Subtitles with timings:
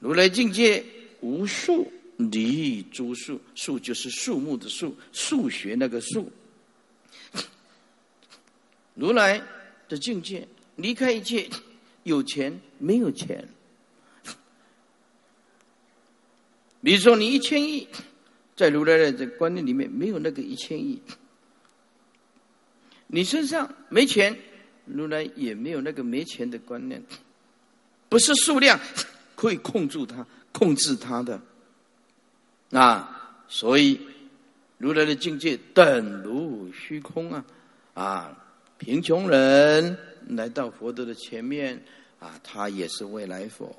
[0.00, 0.84] 如来境界
[1.20, 6.32] 无数离诸数，数就是树木的树，数学那个数。
[8.94, 9.40] 如来
[9.88, 11.48] 的境界离开一切，
[12.02, 13.48] 有钱没有钱。
[16.82, 17.86] 比如说，你一千亿，
[18.56, 21.00] 在如来的这观念里面没有那个一千亿。
[23.06, 24.38] 你身上没钱，
[24.86, 27.02] 如来也没有那个没钱的观念。
[28.08, 28.80] 不是数量
[29.40, 31.40] 可以控制他、控制他的
[32.72, 33.40] 啊！
[33.48, 33.98] 所以
[34.76, 37.42] 如来的境界等如虚空啊！
[37.94, 38.36] 啊，
[38.76, 39.96] 贫穷人
[40.28, 41.82] 来到佛陀的前面
[42.18, 43.74] 啊，他也是未来佛。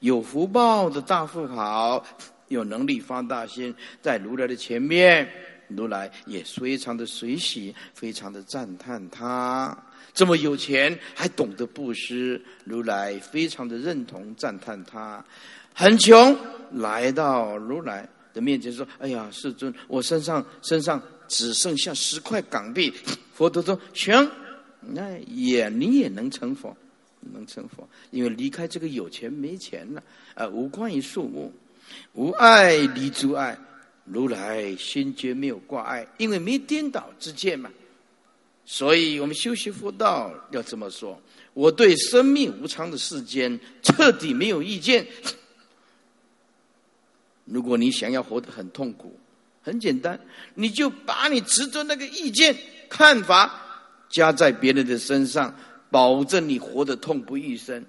[0.00, 2.04] 有福报的大富豪，
[2.48, 5.26] 有能力发大心，在如来的前面。
[5.68, 9.76] 如来也非常的随喜，非常的赞叹他
[10.14, 12.40] 这么有钱，还懂得布施。
[12.64, 15.24] 如来非常的认同赞叹他，
[15.74, 16.36] 很穷
[16.72, 22.92] 来到如来的面前说：“哎呀，世尊，我身上身上只剩下十块港币。”
[23.34, 24.28] 佛陀说：“行，
[24.80, 26.76] 那也你也能成佛，
[27.20, 30.02] 能成佛，因为离开这个有钱没钱了，
[30.34, 31.52] 啊，无关于数目，
[32.14, 33.56] 无爱离诸爱。”
[34.10, 37.70] 如来心觉没有挂碍，因为没颠倒之见嘛。
[38.64, 41.20] 所以我们修习佛道要这么说：
[41.54, 45.06] 我对生命无常的世间彻底没有意见。
[47.46, 49.18] 如果你想要活得很痛苦，
[49.62, 50.20] 很简单，
[50.54, 52.54] 你就把你执着那个意见
[52.90, 53.58] 看法
[54.10, 55.54] 加在别人的身上，
[55.90, 57.82] 保证你活得痛不欲生。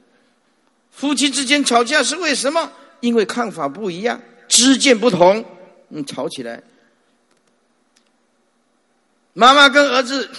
[0.91, 2.71] 夫妻之间吵架是为什么？
[3.01, 5.43] 因为看法不一样，知见不同。
[5.89, 6.61] 嗯，吵起来，
[9.33, 10.29] 妈妈跟儿子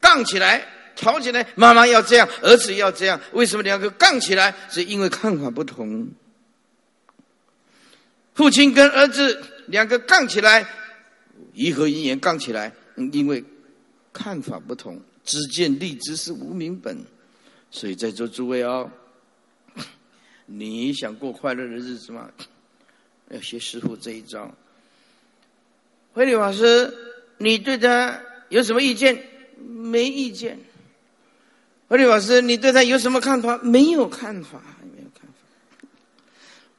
[0.00, 4.54] 杠起来，吵起来，妈妈要这样，儿子要这样，为什么两个杠起来？
[4.70, 6.08] 是因为看法不同。
[8.34, 10.68] 父亲跟儿子两个杠起来，
[11.54, 12.72] 颐和营言杠起来，
[13.12, 13.42] 因为
[14.12, 15.00] 看法不同。
[15.24, 17.04] 知见立知是无名本，
[17.72, 18.88] 所以在座诸位哦，
[20.46, 22.30] 你想过快乐的日子吗？
[23.30, 24.54] 要学师傅这一招。
[26.12, 26.94] 慧理法师，
[27.38, 29.22] 你对他有什么意见？
[29.58, 30.58] 没意见。
[31.88, 33.58] 慧理法师，你对他有什么看法？
[33.58, 34.60] 没有看法，
[34.94, 35.88] 没有看法。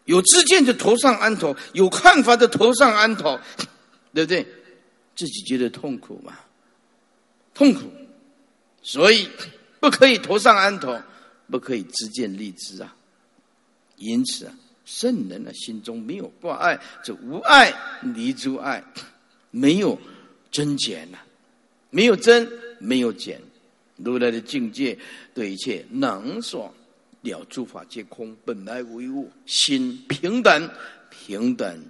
[0.05, 3.39] 有知见的头上安头，有看法的头上安头，
[4.13, 4.45] 对不对？
[5.15, 6.37] 自己觉得痛苦嘛？
[7.53, 7.91] 痛苦，
[8.81, 9.29] 所以
[9.79, 10.99] 不可以头上安头，
[11.49, 12.95] 不可以知见立知啊。
[13.97, 14.53] 因此啊。
[14.87, 17.73] 圣人的心中没有挂碍，这无碍
[18.15, 18.81] 离诸碍，
[19.51, 19.99] 没有
[20.49, 21.17] 增减呐，
[21.89, 22.49] 没有增，
[22.79, 23.41] 没有减。
[23.97, 24.97] 如来的境界，
[25.33, 26.73] 对一切能所
[27.21, 30.69] 了诸法皆空，本来无一物，心平等，
[31.09, 31.83] 平等。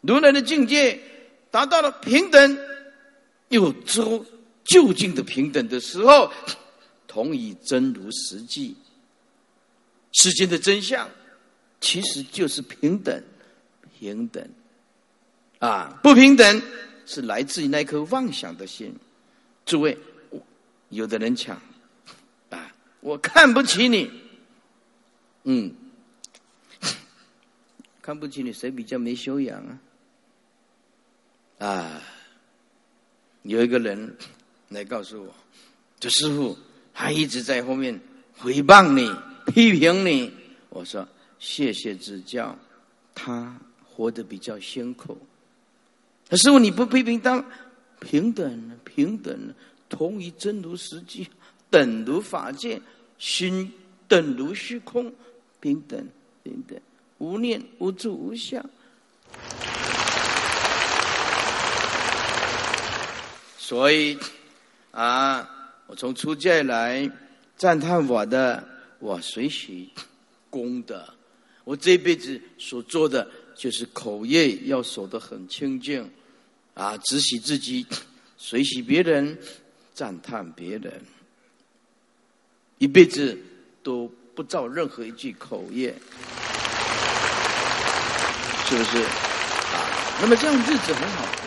[0.00, 1.00] 如来的境界
[1.52, 2.58] 达到了平等，
[3.50, 4.26] 又究
[4.64, 6.32] 究竟的平等的时候，
[7.06, 8.74] 同以真如实际
[10.14, 11.08] 世间的真相。
[11.84, 13.22] 其实就是平等，
[13.98, 14.42] 平等，
[15.58, 16.62] 啊，不平等
[17.04, 18.96] 是来自于那颗妄想的心。
[19.66, 19.98] 诸位，
[20.88, 21.60] 有的人抢，
[22.48, 24.10] 啊，我看不起你，
[25.42, 25.74] 嗯，
[28.00, 29.62] 看不起你，谁比较没修养
[31.58, 31.68] 啊？
[31.68, 32.02] 啊，
[33.42, 34.16] 有一个人
[34.70, 35.34] 来告诉我，
[36.00, 36.58] 这师傅
[36.94, 38.00] 还一直在后面
[38.40, 39.14] 诽谤你、
[39.52, 40.32] 批评你。
[40.70, 41.06] 我说。
[41.44, 42.56] 谢谢指教，
[43.14, 45.18] 他活得比较辛苦。
[46.26, 47.44] 可师傅，你不批评他，
[48.00, 49.54] 平等，平等，
[49.90, 51.28] 同于真如实际，
[51.68, 52.80] 等如法界，
[53.18, 53.70] 心
[54.08, 55.12] 等如虚空，
[55.60, 56.08] 平等，
[56.42, 56.80] 平等，
[57.18, 58.64] 无念无住无相。
[63.58, 64.18] 所以
[64.92, 65.46] 啊，
[65.88, 67.08] 我从出界来
[67.58, 68.66] 赞叹我的，
[68.98, 69.90] 我随喜
[70.48, 71.06] 功德。
[71.64, 76.10] 我这辈子所做的就是口业要守得很清净，
[76.74, 77.86] 啊，只喜自己，
[78.36, 79.38] 随喜别人，
[79.94, 81.00] 赞叹别人，
[82.78, 83.38] 一辈子
[83.82, 85.94] 都不造任何一句口业，
[88.66, 88.98] 是不是？
[88.98, 91.44] 啊，那么这样日子很好过。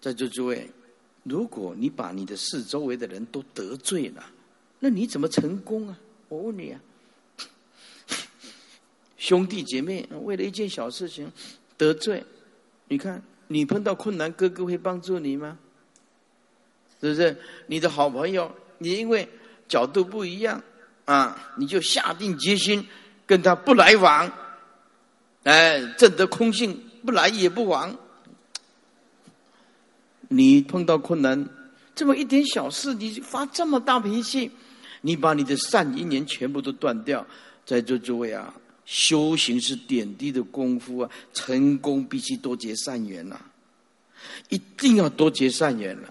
[0.00, 0.68] 在座诸位，
[1.22, 4.22] 如果你把你的四周围的人都得罪了，
[4.80, 5.98] 那你怎么成功啊？
[6.28, 6.80] 我问你啊。
[9.24, 11.32] 兄弟姐妹为了一件小事情
[11.78, 12.22] 得罪，
[12.88, 15.56] 你看你碰到困难，哥哥会帮助你吗？
[17.00, 17.34] 是不是？
[17.66, 19.26] 你的好朋友，你因为
[19.66, 20.62] 角度不一样
[21.06, 22.86] 啊，你就下定决心
[23.24, 24.30] 跟他不来往，
[25.44, 27.96] 哎，证得空性，不来也不往。
[30.28, 31.48] 你碰到困难，
[31.94, 34.50] 这么一点小事，你发这么大脾气，
[35.00, 37.26] 你把你的善因缘全部都断掉。
[37.64, 38.52] 在座诸位啊，
[38.86, 43.40] 修行是点滴的功夫啊，成功必须多结善缘呐，
[44.48, 46.08] 一定要多结善缘呐。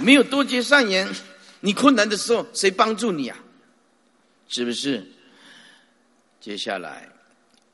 [0.00, 1.08] 没有多结善缘，
[1.60, 3.38] 你困难的时候谁帮助你啊？
[4.48, 5.04] 是不是？
[6.40, 7.08] 接下来，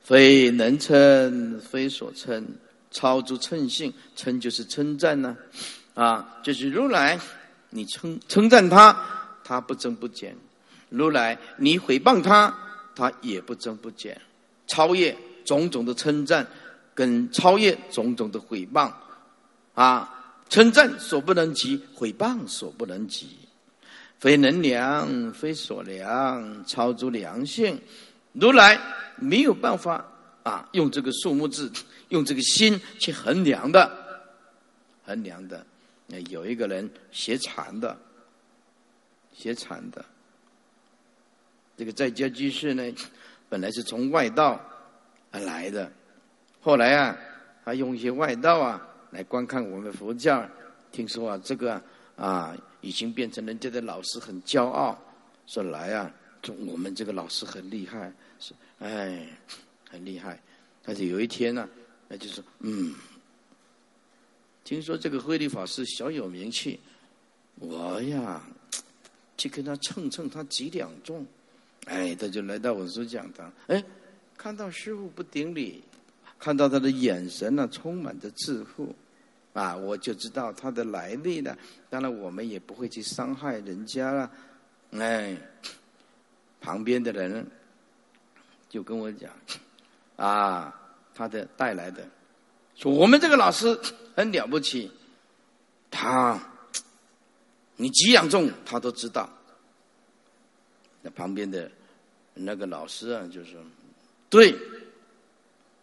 [0.00, 2.46] 非能称，非所称。
[2.90, 5.34] 超诸称性，称就是称赞呢，
[5.94, 7.18] 啊，就是如来，
[7.70, 8.94] 你称称赞他，
[9.42, 10.34] 他不增不减；
[10.92, 12.54] 如来，你诽谤他，
[12.94, 14.20] 他也不增不减。
[14.66, 16.46] 超越种种的称赞，
[16.94, 18.92] 跟超越种种的诽谤，
[19.74, 23.36] 啊，称赞所不能及，诽谤所不能及，
[24.18, 27.80] 非能量，非所量，超出良性，
[28.32, 28.80] 如来
[29.16, 30.04] 没有办法
[30.42, 31.70] 啊，用这个数目字。
[32.08, 33.90] 用这个心去衡量的，
[35.06, 35.64] 衡量的。
[36.08, 37.96] 那有一个人学禅的，
[39.32, 40.04] 学禅的。
[41.76, 42.92] 这个在家居士呢，
[43.48, 44.60] 本来是从外道
[45.30, 45.90] 而来的，
[46.60, 47.18] 后来啊，
[47.64, 50.48] 他用一些外道啊来观看我们佛教。
[50.90, 51.82] 听说啊，这个
[52.16, 55.00] 啊已经变成人家的老师，很骄傲，
[55.46, 56.12] 说来啊，
[56.66, 59.26] 我们这个老师很厉害，是哎，
[59.88, 60.40] 很厉害。
[60.84, 61.68] 但是有一天呢。
[62.14, 62.94] 那就说，嗯，
[64.64, 66.78] 听说这个慧律法师小有名气，
[67.54, 68.38] 我呀
[69.38, 71.26] 去跟他称称他几两重，
[71.86, 73.84] 哎，他就来到我所讲堂，哎，
[74.36, 75.82] 看到师傅不顶礼，
[76.38, 78.94] 看到他的眼神呢充满着自负，
[79.52, 81.56] 啊，我就知道他的来历了。
[81.90, 84.30] 当然，我们也不会去伤害人家了，
[84.92, 85.36] 哎，
[86.60, 87.46] 旁边的人
[88.68, 89.30] 就跟我讲，
[90.16, 90.78] 啊。
[91.14, 92.08] 他的带来的，
[92.74, 93.78] 说我们这个老师
[94.16, 94.90] 很了不起，
[95.90, 96.40] 他
[97.76, 99.28] 你几仰重他都知道。
[101.02, 101.70] 那旁边的
[102.32, 103.60] 那个老师啊，就说
[104.30, 104.56] ：“对，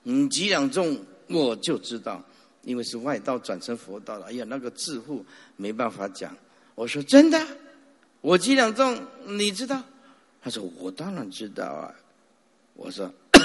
[0.03, 2.23] 你几两重我就知道，
[2.63, 4.25] 因为是外道转成佛道了。
[4.27, 5.15] 哎呀，那个智慧
[5.55, 6.35] 没办法讲。”
[6.75, 7.45] 我说：“真的，
[8.21, 9.83] 我几两重你知道？”
[10.41, 11.93] 他说：“我当然知道啊。”
[12.75, 13.13] 我说。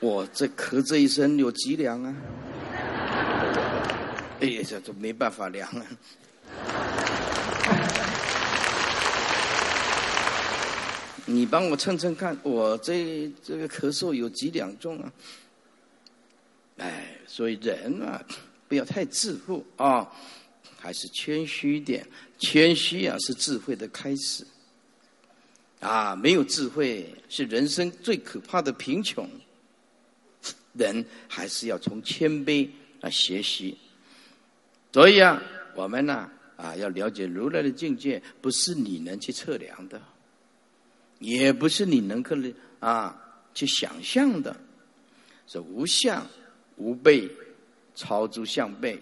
[0.00, 2.12] 我这咳这一声有几两啊？
[4.40, 5.86] 哎呀，这都没办法量啊！
[11.26, 15.12] 你帮我称称看，我这这个咳嗽有几两重啊？
[16.78, 18.24] 哎，所以人啊，
[18.68, 20.10] 不要太自负啊，
[20.78, 22.06] 还是谦虚一点。
[22.38, 24.44] 谦虚啊，是智慧的开始。
[25.80, 29.28] 啊，没有智慧是人生最可怕的贫穷。
[30.74, 32.66] 人还是要从谦卑
[33.02, 33.76] 来学习，
[34.90, 35.42] 所以啊，
[35.74, 40.00] 我们呢啊要了解如来的境界，不是你能去测量的，
[41.22, 42.36] 也不是你能够
[42.80, 43.16] 啊
[43.54, 44.54] 去想象的，
[45.46, 46.26] 是无相
[46.76, 47.30] 无背，
[47.94, 49.00] 超诸相背，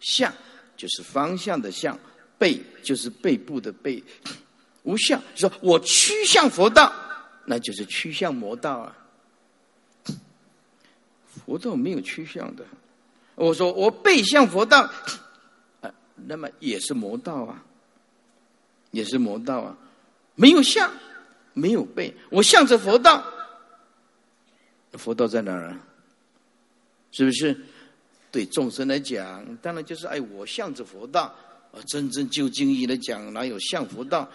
[0.00, 0.32] 相
[0.76, 1.98] 就是方向的相，
[2.38, 4.02] 背就是背部的背，
[4.82, 6.92] 无相说我趋向佛道，
[7.46, 8.98] 那就是趋向魔道啊。
[11.46, 12.64] 佛道没有趋向的，
[13.34, 14.82] 我说我背向佛道，
[15.80, 15.90] 啊，
[16.26, 17.64] 那么也是魔道啊，
[18.90, 19.76] 也是魔道啊，
[20.34, 20.92] 没有向，
[21.52, 23.24] 没有背，我向着佛道，
[24.92, 25.78] 佛道在哪儿啊？
[27.10, 27.58] 是不是？
[28.30, 31.34] 对众生来讲，当然就是哎，我向着佛道，
[31.72, 34.28] 啊，真正就经义来讲，哪有向佛道？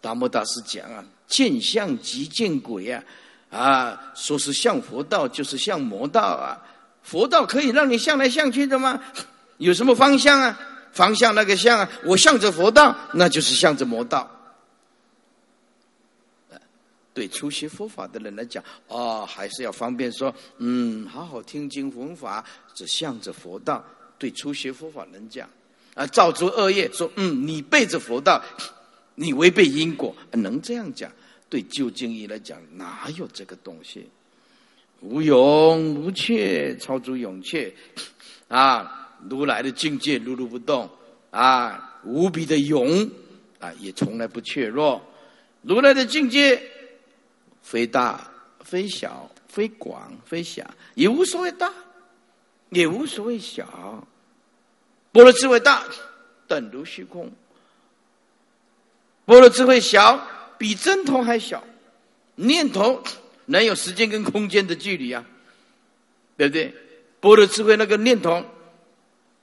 [0.00, 3.02] 达摩大师讲啊，见相即见鬼啊。
[3.50, 6.60] 啊，说是向佛道，就是向魔道啊！
[7.02, 9.02] 佛道可以让你向来向去的吗？
[9.56, 10.60] 有什么方向啊？
[10.92, 11.90] 方向那个向啊！
[12.04, 14.30] 我向着佛道，那就是向着魔道。
[17.18, 22.44] 对初学佛法的人来讲，哦，还是要方便说，嗯，好好听经闻法，
[22.74, 23.84] 只向着佛道。
[24.18, 25.50] 对初学佛法人讲，
[25.94, 28.40] 啊，造诸恶业，说，嗯，你背着佛道，
[29.16, 31.10] 你违背因果，能这样讲？
[31.50, 34.06] 对究竟义来讲，哪有这个东西？
[35.00, 37.74] 无勇无怯，超出勇怯
[38.46, 39.18] 啊！
[39.28, 40.88] 如来的境界，如如不动
[41.32, 42.00] 啊！
[42.04, 43.10] 无比的勇
[43.58, 45.02] 啊，也从来不怯弱。
[45.62, 46.62] 如来的境界，
[47.62, 48.30] 非大
[48.64, 51.72] 非小，非广非狭，也无所谓大，
[52.70, 54.06] 也无所谓小。
[55.12, 55.84] 般若智慧大，
[56.46, 57.32] 等如虚空。
[59.24, 60.26] 般若智慧小，
[60.58, 61.62] 比针头还小。
[62.36, 63.02] 念头
[63.46, 65.24] 能有时间跟空间的距离啊？
[66.36, 66.74] 对不对？
[67.20, 68.44] 般若智慧那个念头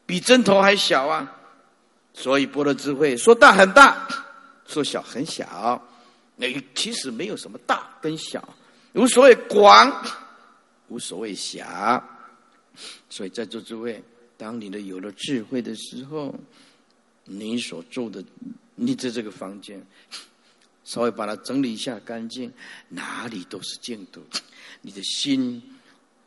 [0.05, 1.35] 比针头还小啊！
[2.13, 4.07] 所以般若智慧说大很大，
[4.65, 5.81] 说小很小。
[6.35, 8.57] 那其实没有什么大跟小，
[8.93, 10.05] 无所谓广，
[10.89, 12.03] 无所谓狭。
[13.09, 14.03] 所以在座诸位，
[14.37, 16.35] 当你的有了智慧的时候，
[17.23, 18.23] 你所住的，
[18.75, 19.81] 你在这个房间，
[20.83, 22.51] 稍微把它整理一下干净，
[22.89, 24.21] 哪里都是净土。
[24.81, 25.61] 你的心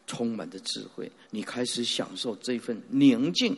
[0.06, 3.56] 充满着智慧，你开始享受这份宁静。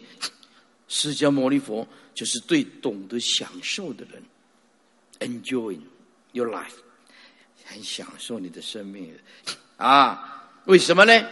[0.88, 4.20] 释迦牟尼佛就是对懂得享受的人
[5.20, 5.78] ，enjoy
[6.32, 6.74] your life，
[7.64, 9.12] 很享受你的生命
[9.76, 10.46] 啊？
[10.66, 11.26] 为什么呢？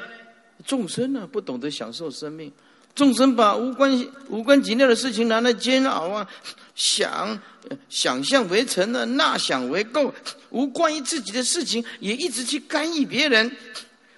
[0.66, 2.52] 众生呢，不懂得享受生命。
[2.94, 6.28] 众生把无关无关紧要的事情拿来煎熬啊，
[6.74, 7.40] 想
[7.88, 10.12] 想象为成了，那想为够，
[10.50, 13.56] 无关于自己的事情也一直去干预别人，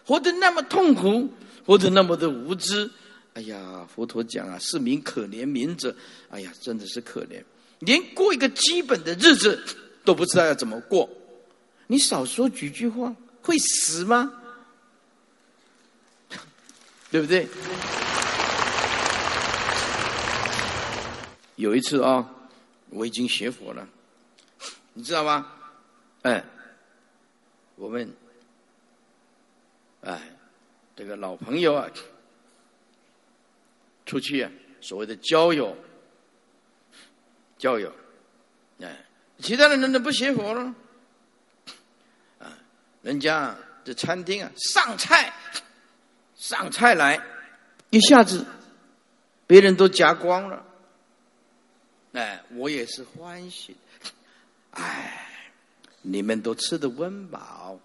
[0.07, 1.31] 活得那么痛苦，
[1.67, 2.91] 活得那么的无知。
[3.35, 5.95] 哎呀，佛陀讲啊，是民可怜民者，
[6.31, 7.43] 哎呀，真的是可怜，
[7.81, 9.63] 连过一个基本的日子
[10.05, 11.09] 都不知道要怎么过。
[11.87, 14.33] 你少说几句话，会死吗？
[17.11, 17.49] 对不对？
[21.57, 22.27] 有一次啊，
[22.89, 23.87] 我已经学佛了，
[24.95, 25.53] 你知道吗？
[26.23, 26.43] 哎，
[27.77, 28.11] 我们
[30.03, 30.21] 哎，
[30.97, 31.87] 这个老朋友啊，
[34.07, 35.77] 出去啊，所谓的交友，
[37.59, 37.93] 交友，
[38.81, 39.05] 哎，
[39.41, 40.75] 其他的人都不学佛了，
[42.39, 42.53] 啊，
[43.03, 45.33] 人家这餐厅啊，上菜，
[46.37, 47.21] 上菜来，
[47.91, 48.45] 一下子，
[49.47, 50.65] 别人都夹光了。
[52.13, 53.77] 哎，我也是欢喜。
[54.73, 55.27] 哎，
[56.03, 57.79] 你们都吃的温饱，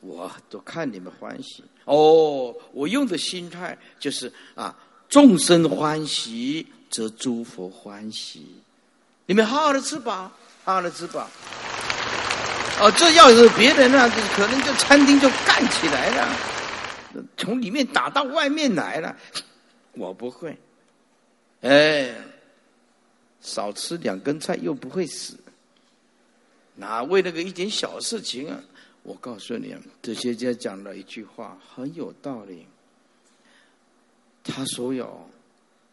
[0.00, 1.62] 我都看你们欢喜。
[1.84, 4.76] 哦，我用的心态就是啊，
[5.08, 8.46] 众生欢喜则诸佛欢喜。
[9.26, 10.32] 你们好好的吃饱，
[10.64, 11.28] 他的吃饱。
[12.80, 16.36] 哦，这要是别人呢，可能这餐厅就干起来了，
[17.36, 19.16] 从里面打到外面来了。
[19.92, 20.58] 我不会，
[21.62, 22.14] 哎。
[23.42, 25.34] 少吃两根菜又不会死，
[26.74, 28.60] 哪为那个一点小事情啊？
[29.02, 32.66] 我告诉你，哲学家讲了一句话很有道理。
[34.44, 35.26] 他说：“有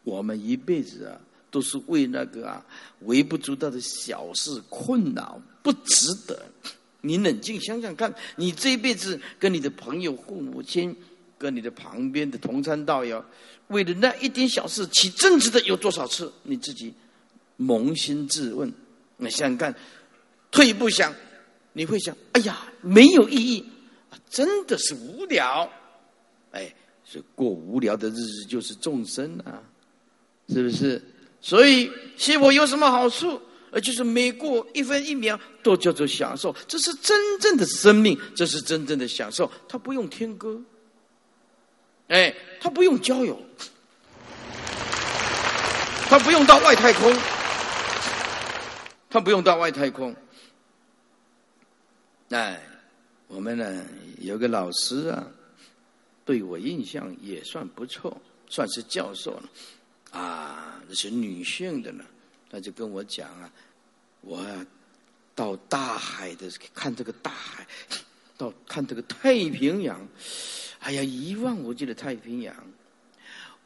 [0.04, 1.16] 我们一辈子啊，
[1.50, 2.66] 都是为那个啊
[3.02, 6.46] 微不足道的小事困扰，不值得。
[7.02, 10.96] 你冷静想想看，你这一辈子跟你的朋友、父母亲、
[11.38, 13.24] 跟你的旁边的同参道友，
[13.68, 16.32] 为了那一点小事起争执的有多少次？
[16.44, 16.94] 你自己。”
[17.60, 18.72] 扪心自问，
[19.18, 19.74] 你想想看，
[20.52, 21.12] 退一步想，
[21.74, 23.66] 你会想：哎呀，没有意义，
[24.30, 25.68] 真的是无聊。
[26.52, 26.72] 哎，
[27.04, 29.64] 是过无聊的日子就是众生啊，
[30.50, 31.02] 是不是？
[31.48, 33.42] 所以学佛有什么好处？
[33.72, 39.50] 而就是每过一分一秒都叫做享受，这是真正的生命，这是真正的享受。
[39.70, 40.60] 他不用听歌，
[42.10, 43.42] 哎，他不用交友，
[46.10, 47.16] 他不用到外太空。
[49.10, 50.14] 他不用到外太空。
[52.30, 52.62] 哎，
[53.30, 53.86] 我们呢
[54.20, 55.26] 有个老师啊，
[56.26, 59.44] 对我印象也算不错，算是教授了。
[60.18, 62.04] 啊，那是女性的呢，
[62.50, 63.52] 他就跟我讲啊，
[64.22, 64.44] 我
[65.36, 67.68] 到大海的看这个大海，
[68.36, 70.08] 到看这个太平洋，
[70.80, 72.56] 哎呀，一望无际的太平洋，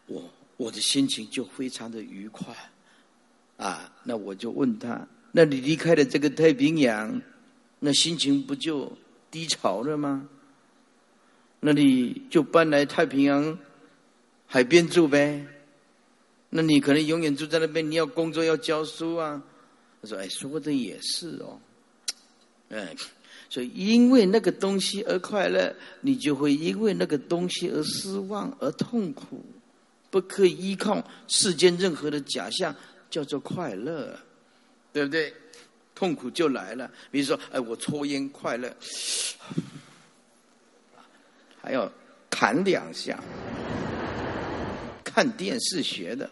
[0.07, 2.53] 我我的心情就非常的愉快。
[3.55, 5.07] 啊，那我就问他。
[5.31, 7.21] 那你离开了这个太平洋，
[7.79, 8.91] 那心情不就
[9.29, 10.27] 低潮了吗？
[11.61, 13.57] 那你就搬来太平洋
[14.47, 15.45] 海边住呗。
[16.51, 19.41] 那你可能永远住在那边，你要工作要教书啊。
[20.01, 21.59] 他说：“哎，说的也是哦。”
[22.69, 22.95] 哎，
[23.49, 29.43] 所以因为那个东西而快乐，你就会因为那个东西而失望而痛苦。
[30.09, 32.75] 不可以依靠世间任何的假象
[33.09, 34.19] 叫做快乐。
[34.93, 35.33] 对不对？
[35.95, 36.91] 痛苦就来了。
[37.09, 38.75] 比如说，哎，我抽烟快乐，
[41.61, 41.89] 还要
[42.29, 43.15] 弹两下；
[45.01, 46.29] 看电视学的，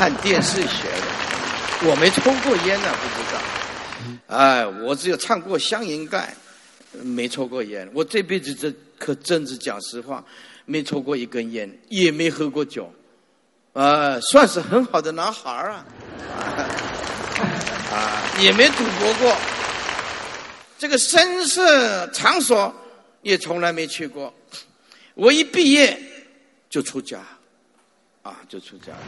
[0.00, 1.86] 看电视学的。
[1.86, 3.38] 我没抽过烟呢，不知道。
[4.28, 6.34] 哎，我只有唱过《香烟盖》，
[7.04, 7.86] 没抽过烟。
[7.92, 10.24] 我这辈子这可真是讲实话，
[10.64, 12.90] 没抽过一根烟，也没喝过酒。
[13.74, 15.84] 呃，算是很好的男孩啊，
[17.92, 19.36] 啊，也没赌博过，
[20.78, 22.74] 这个声色场所
[23.20, 24.32] 也从来没去过。
[25.12, 26.00] 我一毕业
[26.70, 27.18] 就出家，
[28.22, 28.98] 啊，就出家了。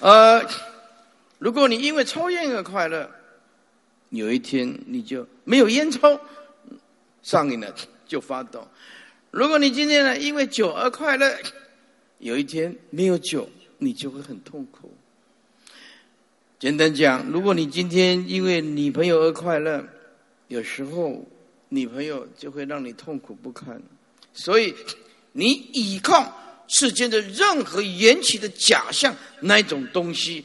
[0.00, 0.46] 呃，
[1.38, 3.10] 如果你因为抽烟而快乐，
[4.10, 6.20] 有一天你就没有烟抽，
[7.22, 7.74] 上瘾了
[8.06, 8.68] 就发抖。
[9.30, 11.34] 如果你今天呢因为酒而快乐，
[12.18, 14.94] 有一天没有酒，你就会很痛苦。
[16.58, 19.84] 简单讲，如果你今天因为女朋友而快乐，
[20.48, 21.24] 有时候
[21.68, 23.80] 女朋友就会让你痛苦不堪。
[24.32, 24.74] 所以，
[25.38, 30.44] 你依靠世间的任何缘起的假象那种东西，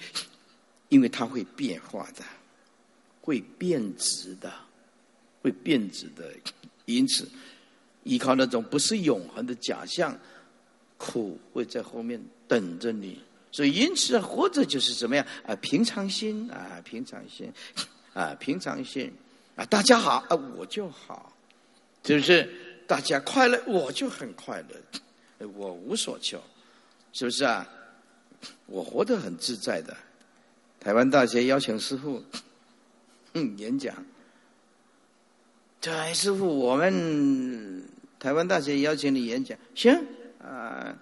[0.90, 2.24] 因为它会变化的，
[3.20, 4.54] 会变质的，
[5.42, 6.32] 会变质的，
[6.86, 7.28] 因此。
[8.04, 10.16] 依靠那种不是永恒的假象，
[10.98, 13.18] 苦会在后面等着你。
[13.50, 15.56] 所以，因此活着就是怎么样啊？
[15.56, 17.50] 平常心啊，平常心
[18.14, 19.10] 啊，平常心
[19.56, 19.64] 啊！
[19.66, 21.34] 大家好啊，我就好，
[22.06, 22.62] 是不是？
[22.94, 26.40] 大家快乐，我就很快乐，我无所求，
[27.12, 27.68] 是不是啊？
[28.68, 29.98] 我活得很自在的。
[30.80, 32.24] 台湾大学邀请师傅
[33.34, 33.96] 嗯演讲，
[35.82, 37.84] 对师傅，我们。
[38.20, 39.92] 台湾大学邀请你演讲，行
[40.40, 40.96] 啊。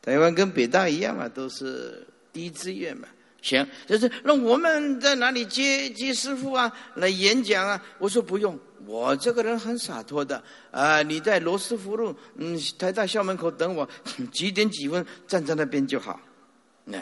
[0.00, 3.06] 台湾跟北大一样嘛，都是第一志愿嘛，
[3.44, 3.64] 行。
[3.86, 6.72] 就是那我们在哪里接接师傅啊？
[6.96, 7.80] 来演讲啊？
[7.98, 11.02] 我说不用，我这个人很洒脱的啊。
[11.02, 13.88] 你在罗斯福路，嗯，台大校门口等我，
[14.32, 16.18] 几点几分站在那边就好。
[16.84, 16.98] 那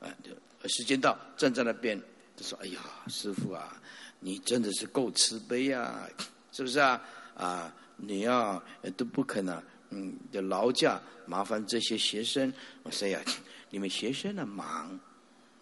[0.00, 0.08] 啊，
[0.66, 2.00] 时间到，站在那边，
[2.36, 3.80] 就说：“哎呀，师傅啊，
[4.20, 6.08] 你真的是够慈悲啊，
[6.52, 7.02] 是不是啊？
[7.34, 8.62] 啊。”你要
[8.94, 12.52] 都不可能，嗯，就劳驾麻烦这些学生。
[12.82, 13.18] 我说呀，
[13.70, 15.00] 你们学生的忙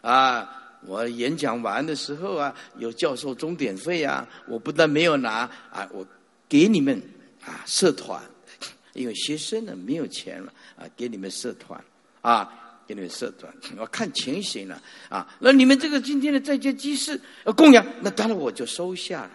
[0.04, 0.60] 啊！
[0.86, 6.06] 我演讲完的时候啊，有教授钟点费啊，我不但没有拿啊，我
[6.46, 7.02] 给你们
[7.42, 8.20] 啊社团，
[8.92, 11.82] 因为学生呢没有钱了啊，给你们社团
[12.20, 12.52] 啊，
[12.86, 15.26] 给你们社团， 我看情形了啊。
[15.38, 17.18] 那你们这个今天的在街集市
[17.56, 19.30] 供养，那当然我就收下了。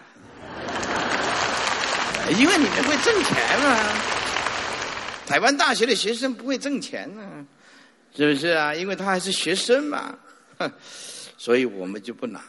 [2.38, 3.76] 因为你们会挣钱嘛？
[5.26, 7.44] 台湾大学的学生不会挣钱呢，
[8.14, 8.72] 是不是啊？
[8.72, 10.16] 因为他还是学生嘛，
[11.38, 12.42] 所以我们就不拿。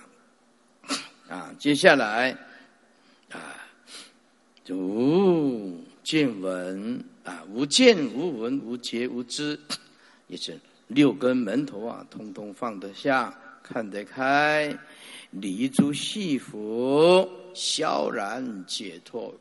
[1.28, 2.38] 啊，接下来
[3.30, 3.56] 啊，
[4.70, 9.58] 无见闻啊，无见无闻无觉无知，
[10.28, 14.78] 也是六根门头啊，通通放得下，看得开，
[15.30, 19.34] 离诸细福，萧然解脱。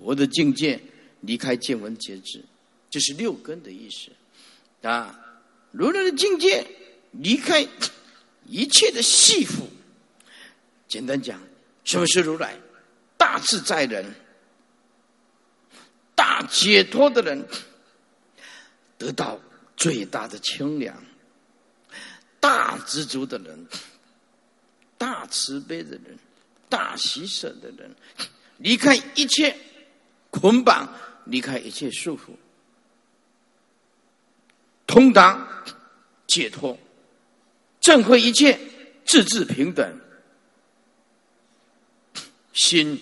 [0.00, 0.80] 佛的境界
[1.20, 2.44] 离开见闻觉知，
[2.90, 4.10] 这是六根的意思
[4.86, 5.20] 啊。
[5.70, 6.66] 如来的境界
[7.18, 7.66] 离开
[8.46, 9.62] 一切的系缚。
[10.88, 11.40] 简单讲，
[11.84, 12.56] 什么是如来？
[13.16, 14.14] 大自在人，
[16.14, 17.46] 大解脱的人，
[18.98, 19.40] 得到
[19.76, 21.02] 最大的清凉，
[22.40, 23.66] 大知足的人，
[24.98, 26.18] 大慈悲的人，
[26.68, 27.94] 大喜舍的人，
[28.58, 29.56] 离开一切。
[30.30, 30.92] 捆绑，
[31.26, 32.34] 离开一切束缚，
[34.84, 35.64] 通达
[36.26, 36.76] 解脱，
[37.84, 38.58] 正会一切，
[39.04, 40.00] 自治平等，
[42.52, 42.98] 心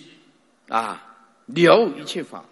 [0.67, 1.15] 啊
[1.45, 2.45] 了一切法，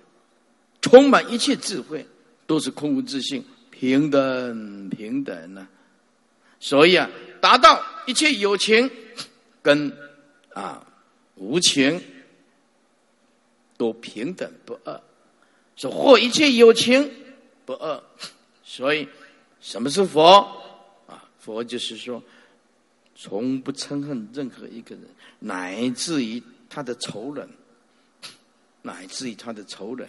[0.81, 2.07] 充满一切智慧，
[2.47, 5.67] 都是空无自性，平等平等呢。
[6.59, 7.09] 所以啊，
[7.41, 8.89] 达到一切有情
[9.61, 9.95] 跟
[10.53, 10.87] 啊
[11.35, 12.01] 无情。
[13.77, 15.01] 都平等不二，
[15.75, 17.11] 是或一切有情
[17.65, 18.03] 不二，
[18.63, 19.07] 所以
[19.59, 20.60] 什么是佛？
[21.41, 22.23] 佛就是说，
[23.15, 25.03] 从不憎恨任何一个人，
[25.39, 27.49] 乃至于他的仇人，
[28.83, 30.07] 乃至于他的仇人，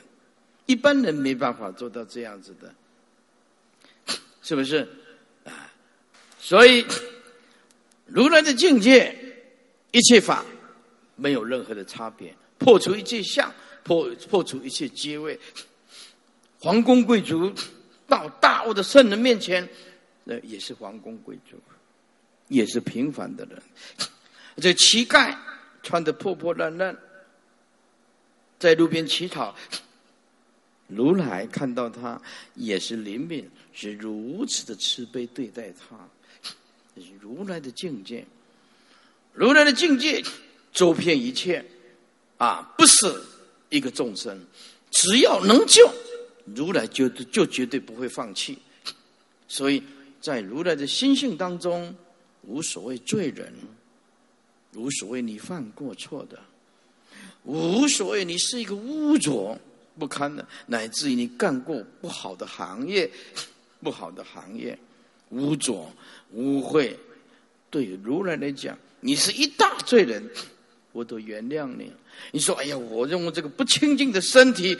[0.66, 2.74] 一般人没办法做到这样子的，
[4.42, 4.86] 是不是
[5.44, 5.72] 啊？
[6.38, 6.84] 所以
[8.04, 9.16] 如来的境界，
[9.90, 10.44] 一切法
[11.16, 12.34] 没有任何的差别。
[12.58, 15.40] 破除一切相，破破除一切阶位，
[16.60, 17.52] 皇宫贵族
[18.06, 19.68] 到大悟的圣人面前，
[20.24, 21.56] 那也是皇宫贵族，
[22.48, 23.62] 也是平凡的人。
[24.56, 25.36] 这乞丐
[25.82, 26.96] 穿的破破烂烂，
[28.58, 29.54] 在路边乞讨，
[30.88, 32.20] 如来看到他
[32.54, 35.96] 也是怜悯，是如此的慈悲对待他，
[36.96, 38.24] 是如来的境界。
[39.32, 40.22] 如来的境界
[40.72, 41.64] 周遍一切。
[42.38, 43.22] 啊，不是
[43.68, 44.44] 一个众生，
[44.90, 45.88] 只要能救，
[46.56, 48.58] 如来就就绝对不会放弃。
[49.46, 49.80] 所以
[50.22, 51.94] 在如来的心性当中，
[52.42, 53.52] 无所谓罪人，
[54.74, 56.38] 无所谓你犯过错的，
[57.42, 59.58] 无所谓你是一个污浊
[59.98, 63.10] 不堪的，乃至于你干过不好的行业，
[63.82, 64.78] 不好的行业，
[65.30, 65.92] 污浊
[66.30, 66.94] 污秽，
[67.68, 70.24] 对如来来讲，你是一大罪人，
[70.92, 71.92] 我都原谅你。
[72.30, 74.78] 你说，哎呀，我用这个不清净的身体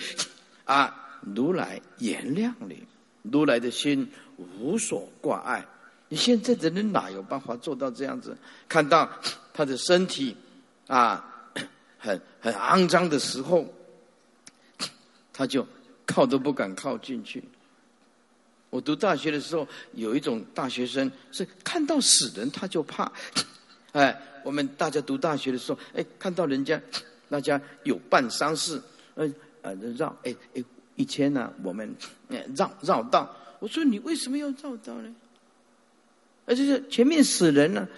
[0.64, 2.80] 啊，如来原谅你，
[3.22, 4.10] 如来的心。
[4.58, 5.64] 无所挂碍，
[6.08, 8.36] 你现在的人哪有办法做到这样子？
[8.68, 9.08] 看到
[9.52, 10.34] 他的身体
[10.88, 11.24] 啊，
[11.98, 13.64] 很很肮脏的时候，
[15.32, 15.64] 他就
[16.04, 17.44] 靠都不敢靠进去。
[18.70, 23.12] 我读大学的时候，有一种大学生是看到死人他就怕。
[23.92, 26.80] 哎，我们大家读大学的时候，哎，看到人家
[27.28, 28.82] 大家有办丧事，
[29.14, 29.30] 呃
[29.60, 30.64] 呃让哎哎
[30.96, 31.94] 以前呢，我们
[32.54, 33.34] 绕绕道。
[33.60, 35.14] 我说你为什么要绕道呢？
[36.44, 37.88] 而且是前面死人了。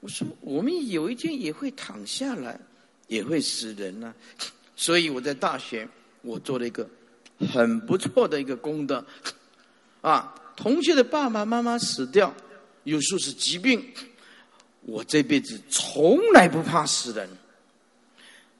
[0.00, 2.60] 我说我们有一天也会躺下来，
[3.08, 4.14] 也会死人呢。
[4.76, 5.88] 所以我在大学，
[6.22, 6.88] 我做了一个
[7.52, 9.04] 很不错的一个功德。
[10.02, 12.34] 啊，同学的爸爸妈妈死掉，
[12.84, 13.82] 有时候是疾病，
[14.82, 17.28] 我这辈子从来不怕死人。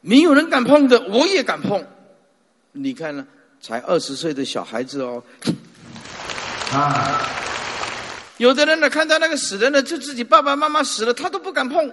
[0.01, 1.87] 没有人敢碰的，我也敢碰。
[2.73, 3.27] 你看呢？
[3.61, 5.23] 才二十岁的小孩子哦。
[6.73, 7.27] 啊！
[8.39, 11.93] 有的人呢，看到那个死人呢，就自己爸爸妈妈死了，他都不敢碰。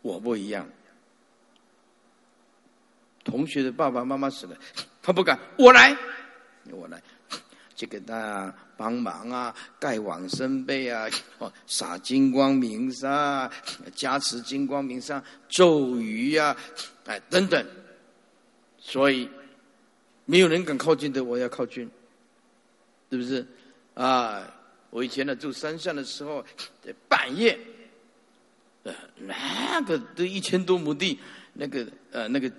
[0.00, 0.66] 我不一样，
[3.24, 4.56] 同学的爸爸妈妈死了，
[5.02, 5.94] 他不敢，我来，
[6.70, 7.02] 我来，
[7.74, 11.06] 就给他帮忙啊，盖往生被啊，
[11.38, 13.50] 哦，撒金光明沙，
[13.94, 16.56] 加持金光明沙，咒语呀，
[17.04, 17.66] 哎，等等。
[18.78, 19.28] 所以
[20.26, 21.90] 没有人敢靠近的，我要靠近，
[23.10, 23.46] 是不是？
[23.94, 24.42] 啊，
[24.90, 26.44] 我以前呢住山上的时候，
[27.08, 27.58] 半夜，
[28.82, 31.18] 呃，那个都一千多亩地，
[31.52, 32.50] 那个呃那个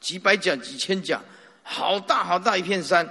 [0.00, 1.20] 几百甲几千甲，
[1.62, 3.08] 好大好大一片山，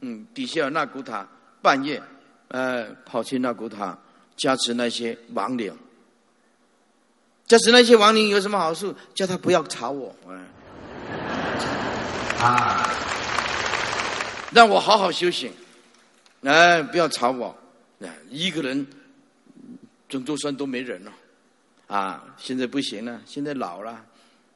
[0.00, 1.28] 嗯，底下有那古塔，
[1.60, 2.02] 半夜，
[2.48, 3.96] 呃，跑去那古塔
[4.36, 5.72] 加持那些亡灵，
[7.46, 8.94] 加持那些亡灵有什么好处？
[9.14, 10.16] 叫他不要吵我，
[12.40, 12.90] 啊，
[14.52, 15.52] 让我好好修行。
[16.42, 17.56] 哎，不要吵我！
[18.28, 18.86] 一个人，
[20.08, 21.12] 整座山都没人了，
[21.86, 22.24] 啊！
[22.36, 24.04] 现在不行了，现在老了，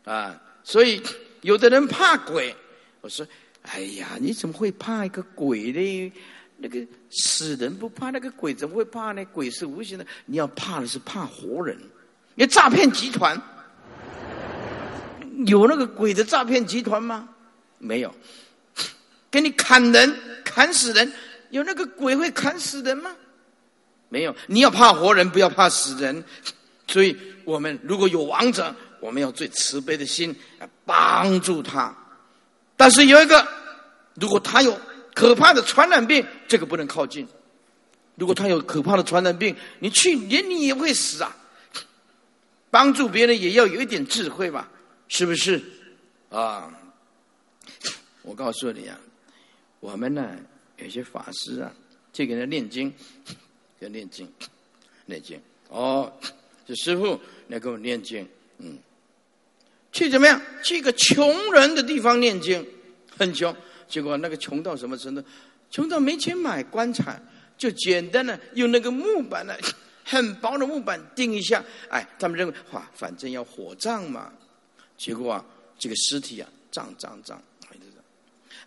[0.05, 0.41] 啊！
[0.65, 1.01] 所以
[1.43, 2.55] 有的人怕鬼，
[3.01, 3.25] 我说：
[3.63, 6.13] 哎呀，你怎么会怕一个鬼呢？
[6.59, 9.25] 那个死人不怕，那个鬼怎么会怕呢？
[9.27, 11.79] 鬼是无形的，你要怕的是怕活人。
[12.35, 13.41] 你诈骗集团
[15.47, 17.29] 有那个鬼的诈骗集团吗？
[17.79, 18.15] 没有，
[19.37, 21.13] 给你砍人，砍死人。
[21.51, 23.15] 有那个鬼会砍死人吗？
[24.09, 26.25] 没有，你要怕活人，不要怕死人。
[26.89, 31.95] 所以我们如果有亡者，我们要最慈悲的心来帮助他。
[32.79, 33.47] 但是有一个，
[34.15, 34.81] 如果他有
[35.15, 37.29] 可怕的传染病，这个不能靠近。
[38.15, 41.37] 如果他有可怕的传染病，你去连你也会死啊！
[42.71, 44.71] 帮助别人也要有一点智慧吧，
[45.09, 45.63] 是不是？
[46.31, 46.73] 啊！
[48.23, 48.99] 我告诉你啊，
[49.87, 50.37] 我们呢？
[50.79, 51.73] 有些法师啊，
[52.13, 52.93] 去给他念经，
[53.79, 54.29] 要念经，
[55.07, 55.41] 念经。
[55.69, 56.13] 哦，
[56.67, 58.27] 这师傅来给我念经，
[58.59, 58.77] 嗯，
[59.93, 60.43] 去怎么样？
[60.61, 62.67] 去一个穷人的地方念经，
[63.17, 63.55] 很穷。
[63.87, 65.23] 结果那个穷到什么程度？
[65.71, 67.23] 穷到没钱买棺材，
[67.57, 69.55] 就简单的用那个木板呢，
[70.03, 71.65] 很薄的木板钉一下。
[71.89, 74.33] 哎，他们认为哇，反正要火葬嘛。
[74.99, 75.45] 结果啊，
[75.79, 77.41] 这个尸体啊，胀胀胀，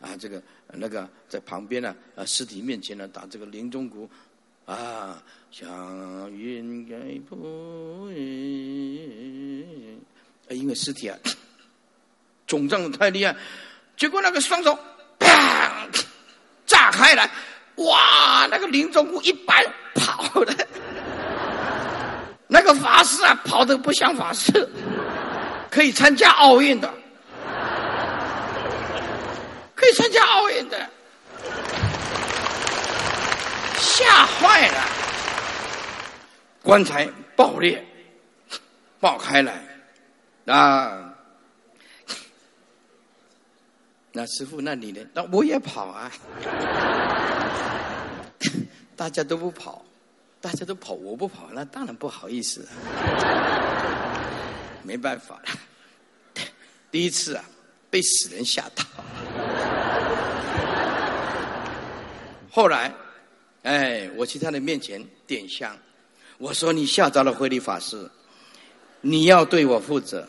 [0.02, 0.42] 啊，这个。
[0.72, 4.08] 那个在旁边呢，啊，尸体面前呢，打这个临终鼓，
[4.66, 6.96] 啊，祥云盖
[7.28, 8.08] 布，
[10.52, 11.18] 因为尸体啊
[12.46, 13.36] 肿胀的太厉害，
[13.98, 14.78] 结果那个双手
[15.18, 15.88] 啪
[16.68, 17.28] 炸开来，
[17.78, 20.68] 哇，那个临终鼓一摆跑的，
[22.48, 24.70] 那个法师啊跑的不像法师，
[25.72, 26.94] 可以参加奥运的。
[29.94, 30.90] 参加奥运的，
[33.80, 34.90] 吓坏了！
[36.62, 37.84] 棺材爆裂，
[39.00, 39.64] 爆开来，
[40.46, 41.14] 啊！
[44.12, 45.02] 那师傅，那你呢？
[45.14, 46.12] 那我也跑啊！
[48.96, 49.86] 大家都不跑，
[50.42, 52.68] 大家都跑，我不跑，那当然不好意思。
[54.84, 56.44] 没办法了，
[56.92, 57.46] 第一次啊，
[57.90, 58.84] 被死人吓到。
[62.60, 62.94] 后来，
[63.64, 65.74] 哎，我去他的面前点香，
[66.38, 68.12] 我说：“你吓着了慧理法师，
[69.00, 70.28] 你要对我负责。”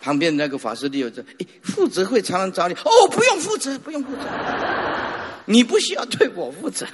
[0.00, 4.22] 旁边那个法师就说：“哎，负责会常常找你。”哦，不用负责，不用负责，
[5.44, 6.86] 你不需要对我负责。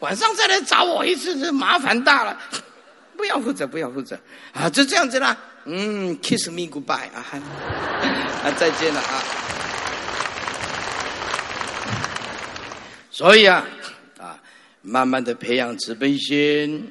[0.00, 2.38] 晚上再来找我一次，这麻烦大了。
[3.16, 4.18] 不要负责，不要负责
[4.52, 4.68] 啊！
[4.68, 5.34] 就这样子啦。
[5.64, 7.24] 嗯，kiss me goodbye 啊，
[8.44, 9.24] 啊，再见了啊。
[13.16, 13.66] 所以啊，
[14.18, 14.38] 啊，
[14.82, 16.86] 慢慢的培养慈悲心，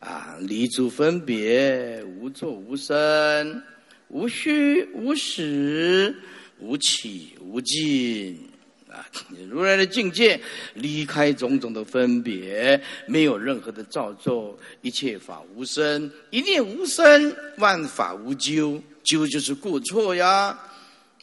[0.00, 3.62] 啊，离诸分别，无作无生，
[4.08, 6.12] 无虚无实，
[6.58, 8.50] 无起无尽。
[8.90, 9.06] 啊，
[9.48, 10.40] 如来的境界
[10.74, 20.58] 离开种种的分别，没有任何的造作，一切法无生，一念无生，万法无究，究就是过错呀。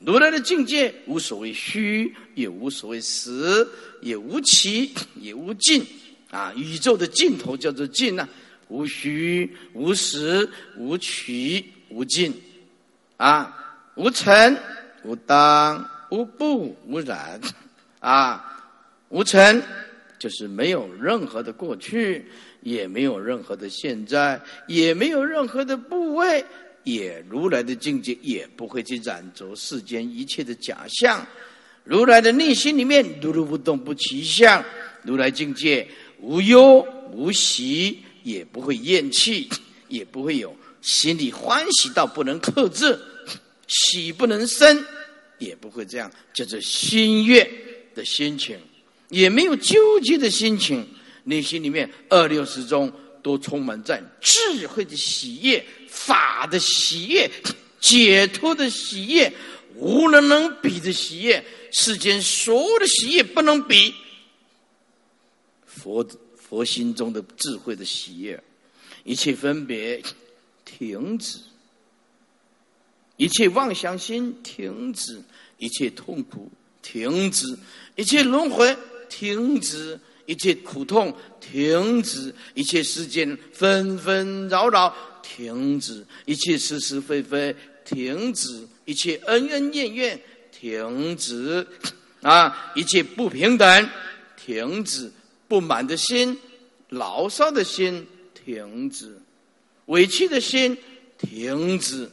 [0.05, 3.67] 如来的境界无所谓虚，也无所谓实，
[4.01, 5.85] 也无起，也无尽。
[6.29, 8.27] 啊，宇宙的尽头叫做尽呐，
[8.67, 12.33] 无虚，无实，无取，无尽。
[13.17, 13.55] 啊，
[13.95, 14.57] 无尘，
[15.03, 15.89] 无当。
[16.11, 17.39] 无不无染，
[17.99, 18.43] 啊，
[19.09, 19.61] 无尘
[20.17, 22.25] 就是没有任何的过去，
[22.61, 26.43] 也没有任何的现在，也没有任何的部位，
[26.83, 31.25] 也如来的境界也不会去染着世间一切的假象。
[31.83, 34.63] 如来的内心里面如如不动不起相，
[35.03, 35.87] 如来境界
[36.19, 39.49] 无忧无喜，也不会厌弃，
[39.87, 42.99] 也不会有心里欢喜到不能克制，
[43.67, 44.85] 喜不能生。
[45.39, 47.49] 也不会这样，叫做心悦
[47.95, 48.57] 的心情，
[49.07, 50.85] 也没有纠结的心情，
[51.23, 52.91] 内心里面二六十中
[53.23, 57.29] 都充满在智慧的喜悦、法的喜悦、
[57.79, 59.33] 解脱的喜悦、
[59.75, 63.93] 无人能比的喜悦，世间所有的喜悦不能比。
[65.65, 68.41] 佛佛心中的智慧的喜悦，
[69.03, 70.01] 一切分别
[70.65, 71.39] 停止。
[73.17, 75.21] 一切妄想心停止，
[75.57, 76.49] 一切痛苦
[76.81, 77.57] 停止，
[77.95, 78.77] 一切轮回
[79.09, 84.95] 停止，一切苦痛停止，一切世间纷纷扰扰
[85.29, 90.19] 停止，一切是是非非停止，一切恩恩怨怨
[90.51, 91.65] 停止，
[92.23, 93.89] 啊，一切不平等
[94.35, 95.11] 停止，
[95.47, 96.35] 不满的心、
[96.89, 99.15] 牢骚的心停止，
[99.85, 100.75] 委屈的心
[101.19, 102.09] 停止。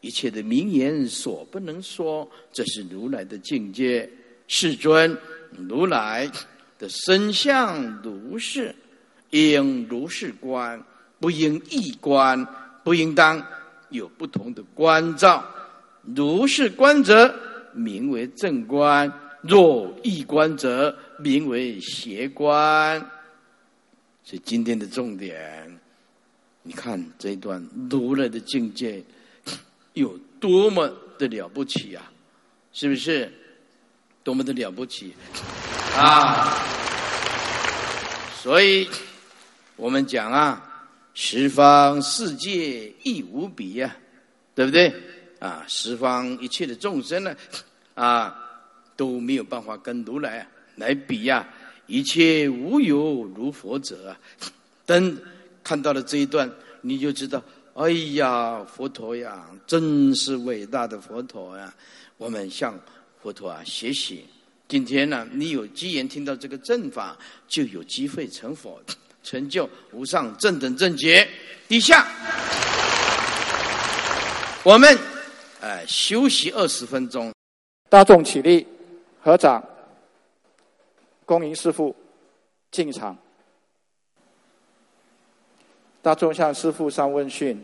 [0.00, 4.08] 一切的名言所不能说，这是如来的境界。
[4.48, 5.18] 世尊，
[5.68, 6.30] 如来
[6.78, 8.72] 的身相如是，
[9.30, 10.80] 应如是观，
[11.18, 12.46] 不应异观，
[12.84, 13.44] 不应当
[13.90, 15.44] 有不同的观照。
[16.14, 17.34] 如是观者，
[17.72, 19.10] 名为正观；
[19.42, 23.00] 若异观者，名为邪观。
[24.22, 25.78] 所以今天的重点，
[26.62, 29.02] 你看这一段如来的境界。
[29.94, 32.12] 有多么的了不起啊！
[32.70, 33.32] 是不是？
[34.22, 35.14] 多么的了不起
[35.96, 36.52] 啊！
[38.42, 38.86] 所以，
[39.76, 40.75] 我们讲啊，
[41.18, 43.96] 十方世界亦无比呀，
[44.54, 44.92] 对不对？
[45.38, 47.34] 啊，十方一切的众生呢，
[47.94, 48.36] 啊，
[48.96, 51.48] 都没有办法跟如来来比呀。
[51.86, 54.20] 一切无有如佛者啊！
[54.84, 55.18] 等
[55.64, 56.50] 看到了这一段，
[56.82, 57.42] 你就知道。
[57.72, 61.74] 哎呀，佛陀呀，真是伟大的佛陀呀！
[62.18, 62.78] 我们向
[63.22, 64.22] 佛陀啊学习。
[64.68, 67.16] 今天呢，你有机缘听到这个正法，
[67.48, 68.78] 就有机会成佛，
[69.26, 71.28] 成就无上正等正觉。
[71.66, 72.06] 底下，
[74.62, 74.96] 我们
[75.60, 77.34] 哎休息二十分钟。
[77.88, 78.64] 大众起立，
[79.20, 79.62] 合掌，
[81.24, 81.94] 恭迎师父
[82.70, 83.16] 进场。
[86.02, 87.60] 大众向师父上问讯，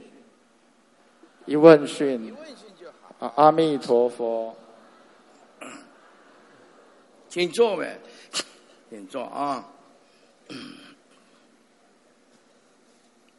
[1.47, 2.35] 一问讯，
[3.37, 4.57] 阿弥陀佛，
[7.29, 8.01] 请坐呗，
[8.91, 9.65] 请坐啊。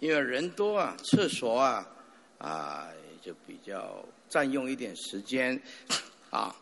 [0.03, 1.87] 因为人多啊，厕所啊，
[2.37, 2.89] 啊，
[3.21, 5.57] 就比较占用一点时间
[6.29, 6.53] 啊。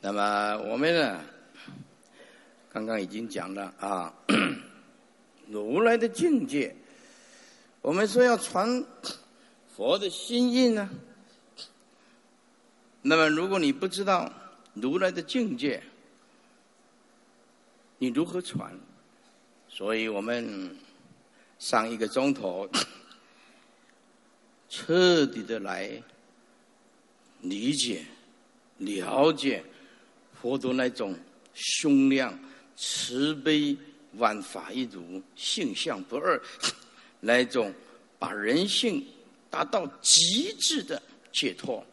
[0.00, 1.20] 那么我们呢？
[2.70, 4.14] 刚刚已经讲了啊，
[5.50, 6.72] 如来的境界，
[7.82, 8.84] 我们说要传
[9.74, 10.88] 佛的心印呢。
[13.02, 14.32] 那么，如果你不知道
[14.74, 15.82] 如来的境界，
[17.98, 18.72] 你如何传？
[19.68, 20.76] 所以我们
[21.58, 22.68] 上一个钟头，
[24.68, 26.02] 彻底的来
[27.40, 28.04] 理解
[28.78, 29.62] 了解
[30.40, 31.16] 佛陀那种
[31.54, 32.38] 胸量、
[32.76, 33.76] 慈悲、
[34.14, 36.40] 万法一如、性相不二，
[37.20, 37.72] 那种
[38.18, 39.04] 把人性
[39.50, 41.00] 达到极致的
[41.32, 41.84] 解脱，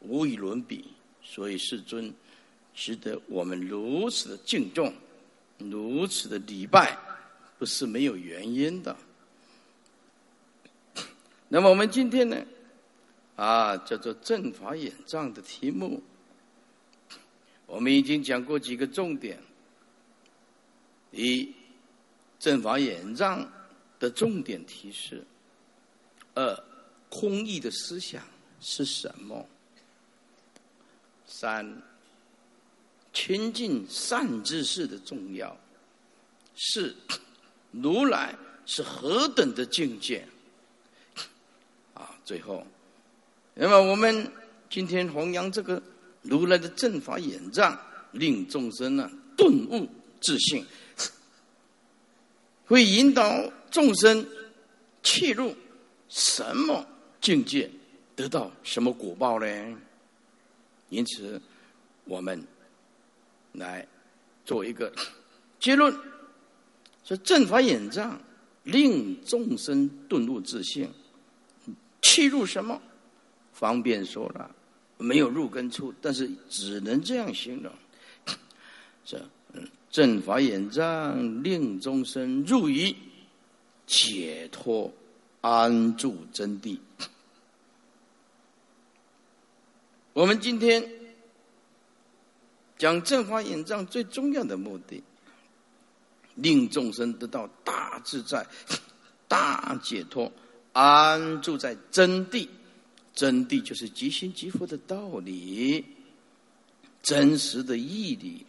[0.00, 0.84] 无与伦比。
[1.22, 2.12] 所以世尊
[2.72, 4.94] 值得我们如此的敬重，
[5.58, 6.96] 如此的礼拜，
[7.58, 8.96] 不是没有原因的。
[11.48, 12.36] 那么我们今天呢？
[13.36, 16.02] 啊，叫做正法眼障的题目，
[17.66, 19.38] 我们已经讲过几个重点。
[21.10, 21.54] 一，
[22.38, 23.46] 正法眼障
[23.98, 25.18] 的重点提示；
[26.34, 26.64] 二，
[27.08, 28.22] 空义的思想
[28.60, 29.46] 是什么？
[31.26, 31.82] 三，
[33.16, 35.48] 亲近善知识的重要；
[36.54, 36.94] 是，
[37.70, 40.28] 如来是何等的境界？
[41.94, 42.66] 啊，最后。
[43.54, 44.30] 那么我们
[44.68, 45.82] 今天弘扬这个
[46.20, 47.80] 如来的正法眼藏，
[48.12, 49.88] 令众生呢顿悟
[50.20, 50.62] 自信，
[52.66, 54.28] 会引导众生
[55.02, 55.56] 切入
[56.10, 56.86] 什么
[57.22, 57.70] 境界，
[58.14, 59.46] 得到什么果报呢？
[60.90, 61.40] 因此，
[62.04, 62.46] 我们
[63.58, 63.86] 来
[64.44, 64.92] 做一个
[65.58, 65.94] 结论：
[67.04, 68.20] 说正法眼藏
[68.64, 70.88] 令众生顿悟自信，
[72.02, 72.80] 切入什么？
[73.52, 74.54] 方便说了，
[74.98, 77.72] 没有入根处，但是只能这样形容。
[79.04, 79.24] 这
[79.90, 82.94] 正法眼障令众生入于
[83.86, 84.92] 解脱
[85.40, 86.78] 安住真谛。
[90.12, 90.82] 我们今天
[92.78, 95.02] 讲正法演藏最重要的目的，
[96.34, 98.46] 令众生得到大自在、
[99.26, 100.30] 大解脱，
[100.72, 102.48] 安住在真谛。
[103.14, 105.82] 真谛就是即心即佛的道理，
[107.02, 108.44] 真实的义理。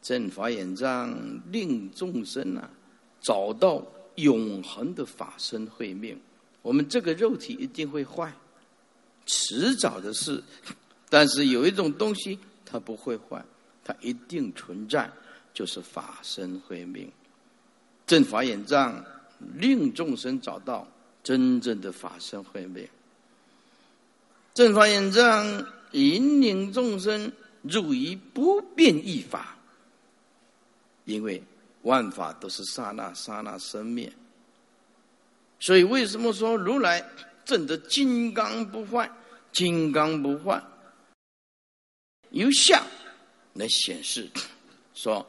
[0.00, 2.70] 正法演藏令众生啊
[3.20, 6.16] 找到永恒的法身慧命。
[6.62, 8.32] 我们这个肉体一定会坏，
[9.26, 10.40] 迟早的事。
[11.14, 13.44] 但是有一种东西它不会坏，
[13.84, 15.08] 它一定存在，
[15.52, 17.08] 就是法身慧命。
[18.04, 19.04] 正法眼障
[19.54, 20.88] 令众生找到。
[21.22, 22.86] 真正的法身慧命，
[24.52, 29.56] 正法眼障引领众生入于不变一法，
[31.06, 31.42] 因为
[31.80, 34.12] 万法都是刹那刹那生灭，
[35.58, 37.02] 所以为什么说如来
[37.46, 39.10] 证得金刚不坏？
[39.50, 40.62] 金刚不坏，
[42.34, 42.86] 由相
[43.54, 44.30] 来显示，
[44.94, 45.26] 说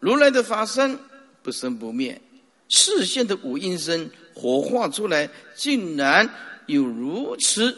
[0.00, 0.98] 如来的法身
[1.42, 2.20] 不生不灭，
[2.68, 4.10] 视线的五阴身。
[4.38, 6.28] 火化出来，竟然
[6.66, 7.74] 有如此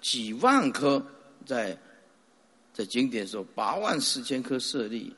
[0.00, 1.00] 几万颗，
[1.46, 1.78] 在
[2.74, 5.14] 在经典说八万四千颗舍利，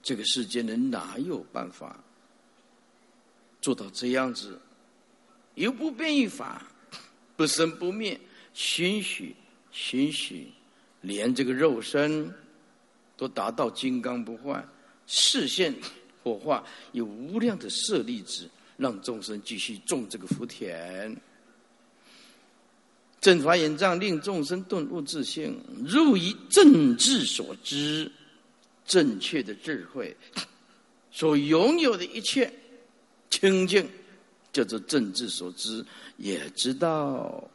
[0.00, 1.98] 这个世间人哪有办法
[3.60, 4.56] 做到这样子？
[5.56, 6.64] 由不变一法，
[7.34, 8.20] 不生不灭，
[8.52, 9.34] 许许
[9.72, 10.52] 许许，
[11.04, 12.32] 连这个肉身
[13.16, 14.64] 都达到金刚不坏，
[15.06, 15.72] 视线
[16.22, 18.50] 火化有无量的舍利子。
[18.76, 21.16] 让众生继续种这个福田，
[23.20, 28.10] 正法眼藏令众生顿悟自性，入于正智所知，
[28.84, 30.16] 正确的智慧
[31.12, 32.52] 所拥有的一切
[33.30, 33.88] 清净，
[34.52, 35.86] 叫做正智所知。
[36.16, 37.48] 也知道，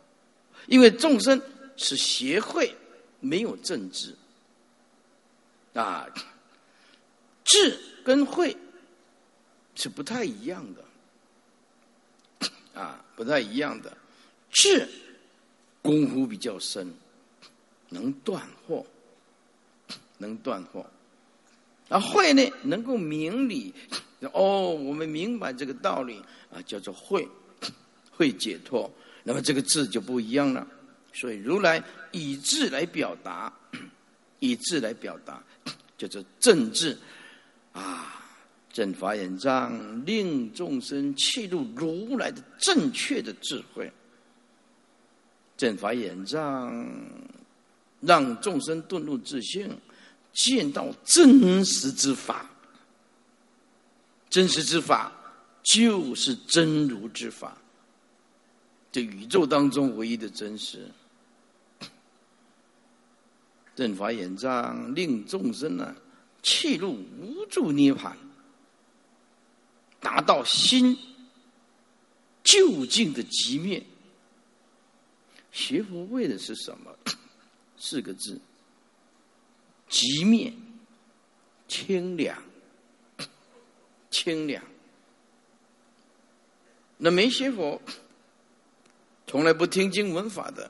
[0.68, 1.42] 因为众生
[1.76, 2.74] 是邪会，
[3.20, 4.16] 没有正智
[5.74, 6.08] 啊，
[7.44, 8.56] 智跟慧
[9.76, 10.84] 是不太一样的。
[12.80, 13.98] 啊，不太一样的，
[14.52, 14.88] 智
[15.82, 16.94] 功夫比较深，
[17.90, 18.86] 能断惑，
[20.18, 20.86] 能断惑。
[21.90, 23.74] 啊，慧呢，能够明理。
[24.32, 27.28] 哦，我们明白这个道理啊，叫做慧，
[28.12, 28.90] 会解脱。
[29.24, 30.66] 那么这个字就不一样了。
[31.12, 33.52] 所以如来以智来表达，
[34.40, 35.44] 以智来表达，
[35.98, 36.98] 叫做正智
[37.74, 38.16] 啊。
[38.72, 43.92] 正法眼藏，令众生契入如来的正确的智慧。
[45.58, 46.88] 正法眼藏，
[48.00, 49.76] 让众生顿入自性，
[50.32, 52.50] 见到真实之法。
[54.30, 55.12] 真实之法，
[55.64, 57.58] 就是真如之法。
[58.92, 60.88] 这宇宙当中唯一的真实。
[63.80, 65.96] 正法眼藏，令众生呢，
[66.44, 68.18] 气入无助涅盘。
[70.02, 70.98] 达到心
[72.44, 73.82] 究竟的极灭，
[75.54, 76.94] 学佛为的是什么？
[77.78, 78.42] 四个字：
[79.88, 80.54] 极灭、
[81.70, 82.38] 清凉、
[84.12, 84.62] 清凉。
[86.98, 87.82] 那没学佛，
[89.26, 90.70] 从来不听经闻法的，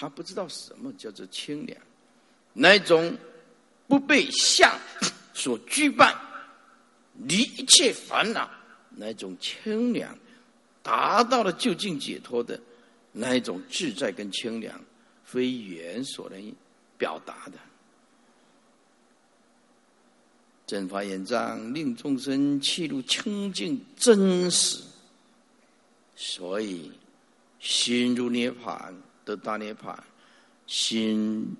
[0.00, 1.78] 他不知道什么叫做清凉，
[2.54, 3.14] 那种
[3.86, 4.74] 不被相
[5.34, 6.16] 所拘绊，
[7.16, 8.50] 离一切烦恼，
[8.96, 10.16] 那种清凉，
[10.82, 12.58] 达到了究竟解脱的
[13.12, 14.80] 那一种自在跟清凉，
[15.22, 16.54] 非言所能
[16.96, 17.58] 表达的。
[20.66, 24.82] 正法眼藏，令众生气入清净真实，
[26.16, 26.90] 所以
[27.58, 28.94] 心如涅盘
[29.24, 29.96] 得大涅槃，
[30.66, 31.56] 心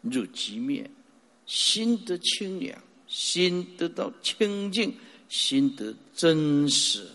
[0.00, 0.90] 入寂灭，
[1.46, 4.96] 心得清凉，心得到清净，
[5.28, 7.06] 心得真实。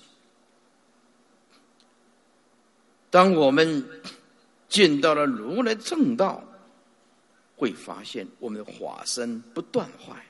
[3.09, 3.83] 当我们
[4.67, 6.43] 见到了如来正道，
[7.55, 10.23] 会发现我们的法身不断坏。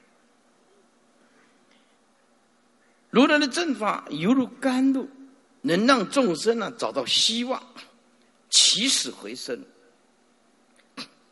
[3.09, 5.09] 如来的正法犹如甘露，
[5.61, 7.61] 能让众生呢找到希望，
[8.49, 9.63] 起死回生。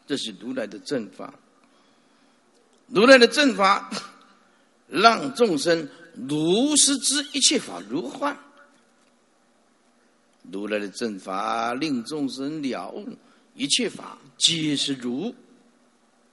[0.07, 1.33] 这是如来的正法。
[2.87, 3.89] 如来的正法
[4.87, 5.89] 让众生
[6.27, 8.37] 如实知一切法如幻。
[10.51, 13.17] 如来的正法令众生了悟
[13.55, 15.33] 一切法皆是如，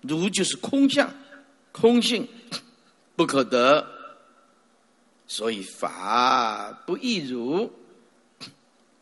[0.02, 1.10] 如就是空相，
[1.72, 2.28] 空性
[3.16, 3.86] 不可得。
[5.26, 7.70] 所以法不亦如？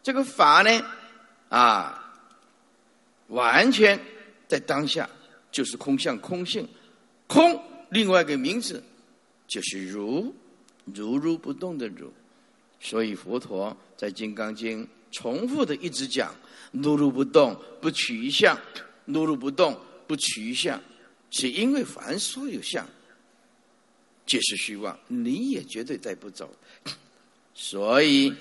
[0.02, 0.86] 这个法呢，
[1.50, 2.14] 啊，
[3.28, 4.00] 完全
[4.48, 5.08] 在当下
[5.52, 6.66] 就是空相空性，
[7.26, 8.82] 空另外一个名字
[9.46, 10.32] 就是如，
[10.86, 12.10] 如如不动的如。
[12.80, 16.34] 所以佛陀在《金刚经》重复的一直讲：
[16.72, 18.56] 如如不动，不取一相；
[19.04, 20.80] 如如不动，不取一相，
[21.30, 22.86] 是因为凡所有相。
[24.24, 26.54] 皆是虚妄，你也绝对带不走。
[27.52, 28.32] 所以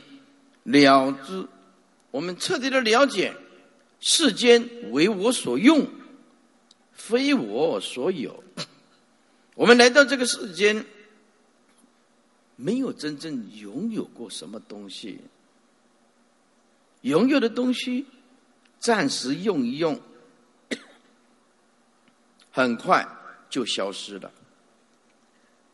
[0.64, 1.45] 了知，
[2.12, 3.36] 我们彻底的了解，
[3.99, 5.88] 世间为我所用，
[6.93, 8.43] 非我所有。
[9.55, 10.86] 我们来到这个世间，
[12.55, 15.20] 没有真正拥有过什么东西，
[17.01, 18.05] 拥有的东西，
[18.80, 19.99] 暂时用一用，
[22.51, 23.07] 很快
[23.49, 24.32] 就消失了。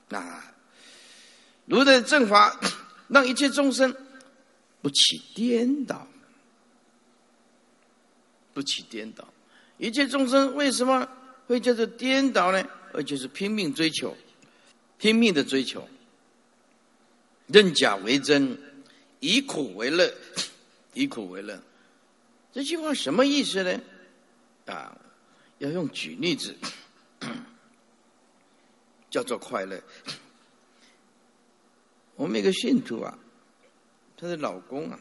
[0.10, 0.44] 那，
[1.66, 2.60] 如来正法
[3.08, 3.96] 让一切众生
[4.82, 6.08] 不起颠倒，
[8.56, 9.28] 不起颠倒。
[9.78, 11.08] 一切众生为什么
[11.46, 12.68] 会叫做颠倒呢？
[12.94, 14.16] 而且是拼命追求，
[14.98, 15.88] 拼命的追求，
[17.48, 18.58] 认假为真，
[19.20, 20.12] 以苦为乐，
[20.96, 21.62] 以苦为乐。
[22.54, 23.82] 这句话什么意思呢？
[24.66, 24.98] 啊，
[25.60, 26.56] 要用举例子。
[29.12, 29.82] 叫做快乐。
[32.16, 33.18] 我们一个信徒啊，
[34.18, 35.00] 她的老公啊，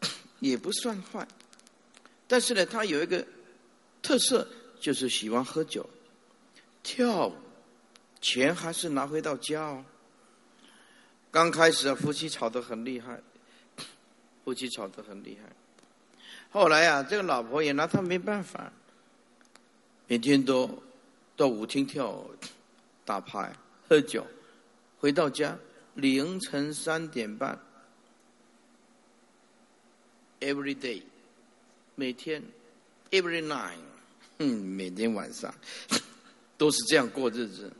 [0.40, 1.26] 也不算坏，
[2.32, 3.22] 但是呢，他有一个
[4.00, 4.48] 特色，
[4.80, 5.86] 就是喜欢喝酒、
[6.82, 7.34] 跳舞，
[8.22, 9.84] 钱还是拿回到家哦。
[11.30, 13.20] 刚开始啊，夫妻吵得很厉害，
[14.46, 15.52] 夫妻吵得很厉害。
[16.50, 18.72] 后来啊，这个老婆也拿他没办法，
[20.06, 20.82] 每天都。
[21.36, 22.24] 到舞厅跳、
[23.04, 23.54] 打牌、
[23.88, 24.26] 喝酒，
[24.98, 25.58] 回到家
[25.94, 27.58] 凌晨三点半
[30.40, 31.02] ，every day，
[32.02, 32.42] 每天
[33.12, 33.76] ，every night，
[34.38, 35.54] 嗯，每天晚上
[36.58, 37.72] 都是这样过日子。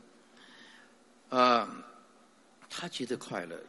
[1.27, 1.85] 啊，
[2.69, 3.61] 她觉得快乐。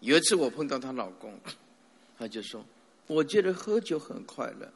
[0.00, 1.38] 有一次我碰到她老公，
[2.18, 2.66] 他就说
[3.06, 4.68] ：“我觉得喝酒很快乐，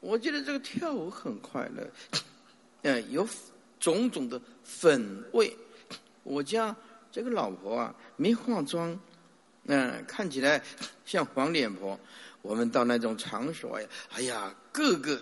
[0.00, 1.90] 我觉得这个跳舞很快乐。
[2.84, 3.26] ”嗯，有
[3.78, 5.56] 种种的粉味。
[6.22, 6.76] 我家
[7.10, 9.00] 这个老婆啊，没化妆，
[9.64, 10.62] 嗯，看起来
[11.06, 11.98] 像黄脸婆。
[12.42, 15.20] 我们到那种场所呀，哎呀，个个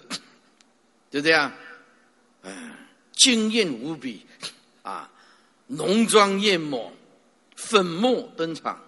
[1.10, 1.52] 就这样，
[2.42, 2.72] 嗯，
[3.12, 4.26] 惊艳无比
[4.82, 5.10] 啊，
[5.66, 6.92] 浓妆艳抹，
[7.56, 8.80] 粉墨登场，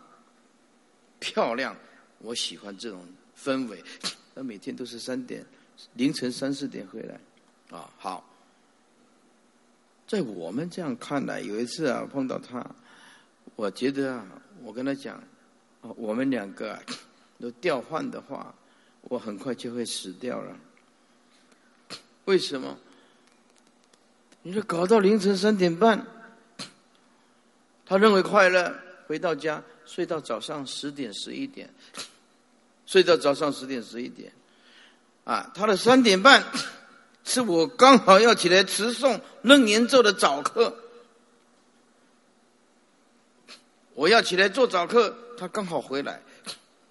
[1.19, 1.77] 漂亮。
[2.19, 3.07] 我喜欢这种
[3.37, 3.83] 氛围。
[4.35, 5.45] 他每天都是三点，
[5.95, 7.19] 凌晨三四点回来，
[7.71, 8.27] 啊，好。
[10.07, 12.65] 在我们这样看来，有一次啊碰到他，
[13.57, 14.27] 我觉得啊，
[14.63, 15.23] 我跟他讲，
[15.81, 16.79] 我们两个
[17.41, 18.55] 都调换的话，
[19.03, 20.57] 我很快就会死掉了。
[22.27, 22.79] 为什么？
[24.43, 26.07] 你说搞到凌晨三点半，
[27.85, 28.75] 他认为快乐，
[29.07, 31.69] 回到家睡到早上十点十一点，
[32.87, 34.33] 睡到早上十点十一点，
[35.25, 36.43] 啊，他的三点半
[37.25, 40.75] 是我刚好要起来持诵楞严咒的早课，
[43.95, 46.23] 我要起来做早课，他刚好回来，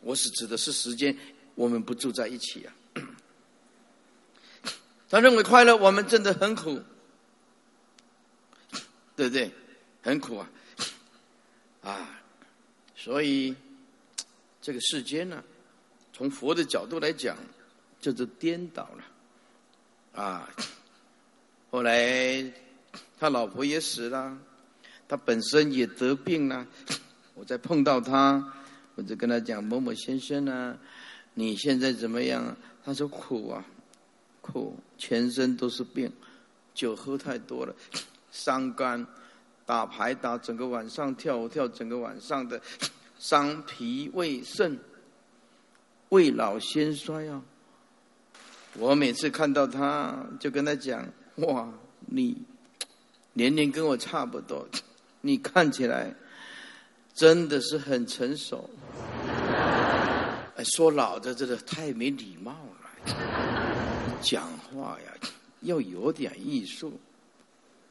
[0.01, 1.17] 我是指的是时间，
[1.55, 2.73] 我们不住在一起啊。
[5.09, 6.81] 他认为快乐，我们真的很苦，
[9.15, 9.51] 对不对？
[10.01, 10.49] 很苦啊，
[11.83, 12.21] 啊，
[12.95, 13.55] 所以
[14.61, 15.43] 这个世间呢，
[16.13, 17.37] 从佛的角度来讲，
[17.99, 20.49] 这就颠倒了，啊，
[21.69, 22.51] 后来
[23.19, 24.37] 他老婆也死了，
[25.07, 26.65] 他本身也得病了，
[27.35, 28.58] 我再碰到他，
[28.99, 30.77] 我就跟他讲某某先生啊，
[31.33, 32.57] 你现在怎么样？
[32.83, 33.65] 他说苦啊。
[34.41, 36.11] 苦，全身都是病，
[36.73, 37.75] 酒喝太多了，
[38.31, 39.05] 伤肝，
[39.63, 42.59] 打牌打整个晚上，跳舞跳整个晚上的，
[43.19, 44.79] 伤脾胃肾，
[46.09, 47.43] 未老先衰啊！
[48.73, 51.71] 我每次看到他，就跟他讲：哇，
[52.07, 52.41] 你
[53.33, 54.67] 年龄跟我差不多，
[55.21, 56.15] 你看起来
[57.19, 58.69] 真的是很成熟。
[60.55, 62.89] 哎，说老的真的太没礼貌了。
[64.21, 65.13] 讲话呀，
[65.59, 66.97] 要有点艺术，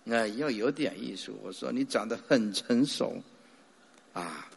[0.06, 1.38] 啊，要有点艺术。
[1.42, 3.22] 我说你长得很成熟，
[4.14, 4.48] 啊，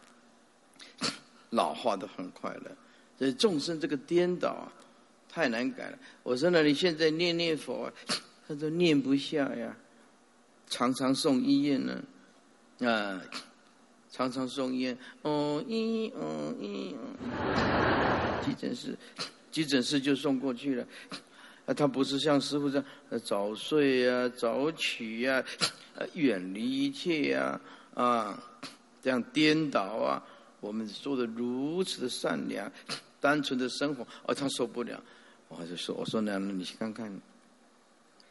[1.50, 2.72] 老化的很快乐。
[3.18, 4.66] 所以众生这个颠倒，
[5.28, 5.98] 太难改了。
[6.22, 7.92] 我说那你现在念念佛，
[8.48, 9.76] 他说念不下呀，
[10.70, 12.02] 常常送医院呢，
[12.90, 13.20] 啊，
[14.12, 18.96] 常常送烟，哦一，哦一哦，急诊室，
[19.50, 20.86] 急诊室就送过去了。
[21.64, 22.84] 啊，他不是像师傅这样
[23.24, 25.42] 早睡呀、早起呀、
[26.12, 27.58] 远离一切呀
[27.94, 28.38] 啊，
[29.02, 30.22] 这样颠倒啊。
[30.60, 32.70] 我们做的如此的善良、
[33.18, 35.02] 单纯的生活，而他受不了。
[35.48, 37.12] 我就说：“我说娘，你去看看，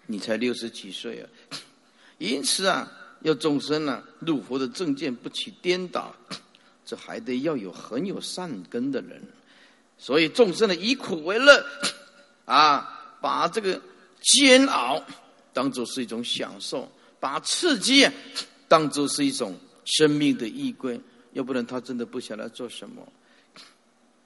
[0.06, 1.30] 你才六十几岁啊。
[2.20, 2.92] 因此啊，
[3.22, 6.16] 要众生呢入佛的正见不起颠倒，
[6.86, 9.22] 这还得要有很有善根的人。
[9.98, 11.66] 所以众生呢以苦为乐
[12.46, 13.80] 啊。”把这个
[14.20, 15.00] 煎熬
[15.54, 18.10] 当做是一种享受，把刺激
[18.68, 19.56] 当做是一种
[19.86, 21.00] 生命的依归，
[21.34, 23.08] 要不然他真的不晓得做什么。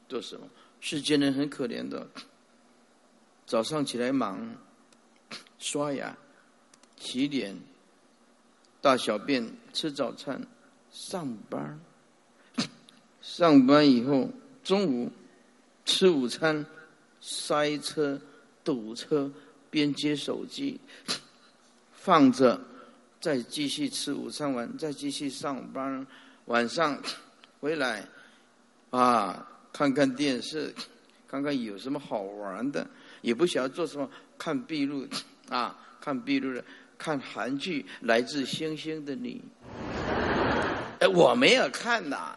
[0.07, 0.47] 做什么？
[0.79, 2.07] 世间人很可怜的，
[3.45, 4.55] 早上起来忙，
[5.59, 6.17] 刷牙、
[6.97, 7.53] 洗脸、
[8.85, 10.45] 大小便、吃早餐、
[10.91, 11.79] 上班，
[13.19, 14.29] 上班以后
[14.63, 15.11] 中午
[15.83, 16.63] 吃午餐，
[17.19, 18.21] 塞车。
[18.63, 19.31] 堵车，
[19.69, 20.79] 边接手机，
[21.93, 22.59] 放着，
[23.21, 26.05] 再继续吃午餐完，再继续上班。
[26.45, 26.99] 晚上
[27.59, 28.07] 回来，
[28.89, 30.73] 啊，看看电视，
[31.27, 32.87] 看看有什么好玩的，
[33.21, 35.07] 也不晓得做什么，看闭路，
[35.49, 36.65] 啊，看闭路的，
[36.97, 39.41] 看韩剧《来自星星的你》。
[40.99, 42.35] 哎，我没有看呐，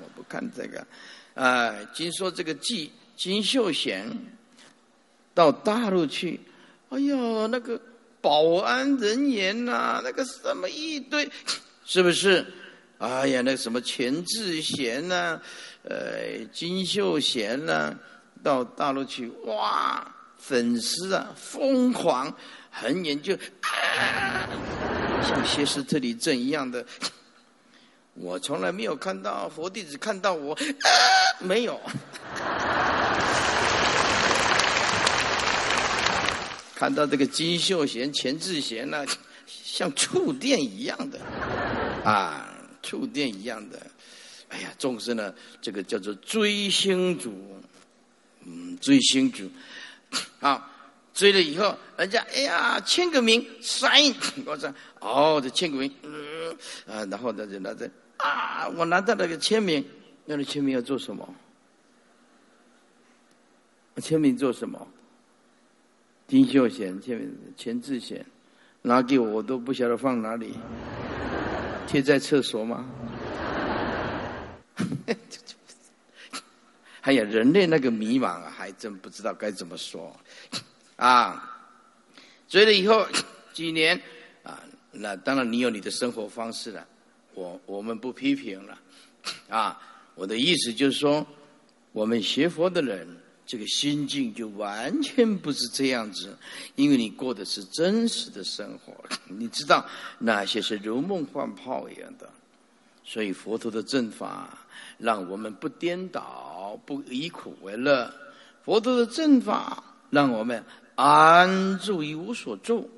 [0.00, 0.86] 我不看这个。
[1.34, 4.08] 啊，听说这个季金秀贤。
[5.34, 6.38] 到大陆去，
[6.90, 7.80] 哎呦，那个
[8.20, 11.26] 保安人员呐，那个什么一堆，
[11.86, 12.44] 是不是？
[12.98, 15.40] 哎呀，那什么钱志贤呐，
[15.84, 17.96] 呃，金秀贤呐，
[18.42, 20.06] 到大陆去，哇，
[20.36, 22.36] 粉丝啊，疯狂，
[22.72, 23.36] 很远就，
[25.22, 26.84] 像歇斯特里症一样的。
[28.14, 30.58] 我从来没有看到佛弟子看到我，
[31.38, 31.80] 没有。
[36.74, 39.06] 看到这个金秀贤、钱志贤呢，
[39.46, 41.20] 像触电一样的，
[42.04, 42.52] 啊，
[42.82, 43.80] 触电一样的，
[44.48, 47.62] 哎呀，众生呢，这个叫做追星族，
[48.44, 49.48] 嗯，追星族，
[50.40, 50.71] 好，
[51.14, 54.14] 追了以后，人家哎呀，签个名，sign，
[54.46, 56.56] 我说，哦，这签个名，嗯，
[56.86, 59.84] 啊，然后呢就拿着，啊，我拿到那个签名，
[60.24, 61.34] 那个签名要做什么？
[63.96, 64.86] 签名做什么？
[66.26, 68.24] 金秀贤、签名钱志贤，
[68.80, 70.54] 拿给我，我都不晓得放哪里，
[71.86, 72.86] 贴在厕所吗？
[77.02, 80.16] 还有，人类那个迷茫啊，还真不知道该怎么说
[80.96, 81.48] 啊。
[82.48, 83.06] 追了以后
[83.52, 84.00] 几年
[84.42, 86.86] 啊，那当然你有你的生活方式了，
[87.34, 88.78] 我我们不批评了
[89.48, 89.80] 啊。
[90.14, 91.26] 我的意思就是说，
[91.92, 93.18] 我们学佛的人。
[93.44, 96.34] 这个心境就完全不是这样子，
[96.76, 98.94] 因为你过的是真实的生活，
[99.28, 99.84] 你知道
[100.20, 102.30] 哪些是如梦幻泡一样的，
[103.04, 104.56] 所以佛陀的正法，
[104.96, 108.10] 让我们不颠倒，不以苦为乐。
[108.64, 110.64] 佛陀的正法，让我们
[111.02, 112.88] 安住于无所住，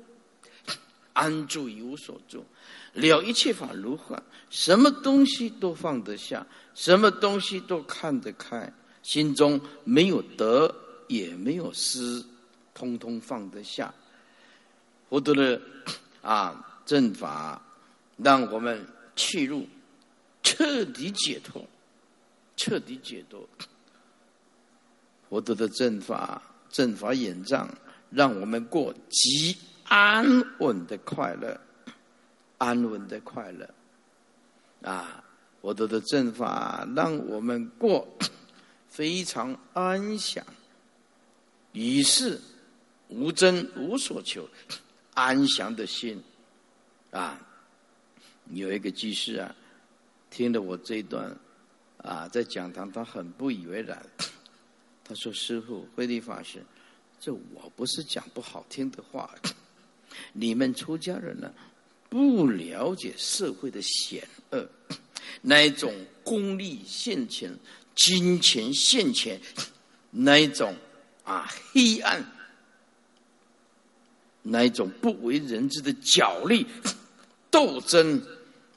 [1.13, 2.45] 安住于无所住，
[2.93, 6.45] 了一切法如幻，什么东西都放得下，
[6.75, 10.71] 什么东西都看得开，心中没有得，
[11.07, 12.23] 也没有失，
[12.75, 13.91] 通通放得下。
[15.09, 15.59] 佛陀的
[16.21, 17.59] 啊正法，
[18.17, 18.85] 让我们
[19.15, 19.67] 去入。
[20.43, 21.65] 彻底解脱，
[22.55, 23.49] 彻底解脱。
[25.27, 26.39] 佛陀的正法，
[26.69, 27.67] 正法眼障，
[28.09, 30.25] 让我们过极安
[30.59, 31.59] 稳的快乐，
[32.57, 33.69] 安稳的快乐。
[34.81, 35.23] 啊，
[35.61, 38.07] 佛陀的正法，让我们过
[38.87, 40.45] 非常安详，
[41.73, 42.39] 于是
[43.07, 44.47] 无争无所求，
[45.13, 46.21] 安详的心。
[47.11, 47.39] 啊，
[48.51, 49.55] 有一个居士啊。
[50.29, 51.33] 听了我这一段，
[51.97, 54.05] 啊，在讲堂他很不以为然。
[55.01, 56.61] 他说：“师傅，慧利法师，
[57.25, 59.33] 这我不是讲不好听的话，
[60.31, 61.51] 你们出家人呢，
[62.07, 64.69] 不了解社会的险恶，
[65.41, 65.91] 那一种
[66.23, 67.51] 功利现钱、
[67.95, 69.41] 金钱现钱，
[70.11, 70.75] 那一种
[71.23, 72.23] 啊黑暗，
[74.43, 76.67] 那一种不为人知的角力
[77.49, 78.21] 斗争，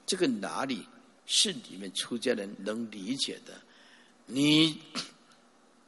[0.06, 0.86] 这个哪里？”
[1.30, 3.52] 是你们出家人能理解的。
[4.24, 4.80] 你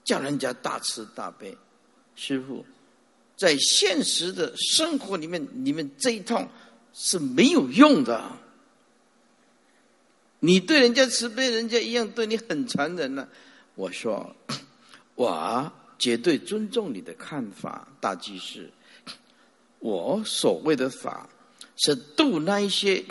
[0.05, 1.57] 叫人家大慈大悲，
[2.21, 2.67] 师傅，
[3.35, 6.47] 在现实的生活里面，你们这一套
[6.93, 8.31] 是没有用的。
[10.41, 13.27] 你对人家慈悲，人家一样对你很残忍呢。
[13.75, 14.37] 我说，
[15.15, 18.71] 我绝对尊重你的看法，大居士。
[19.79, 21.27] 我所谓的法，
[21.79, 23.03] 是度那一些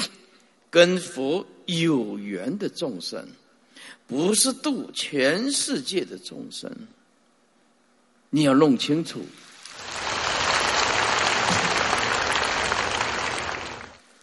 [0.70, 1.44] 跟佛。
[1.66, 3.24] 有缘的众生，
[4.08, 6.76] 不是度全世界的众生。
[8.30, 9.26] 你要弄清楚，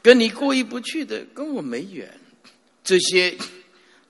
[0.02, 2.08] 跟你过意不去的，跟我没缘。
[2.84, 3.36] 这些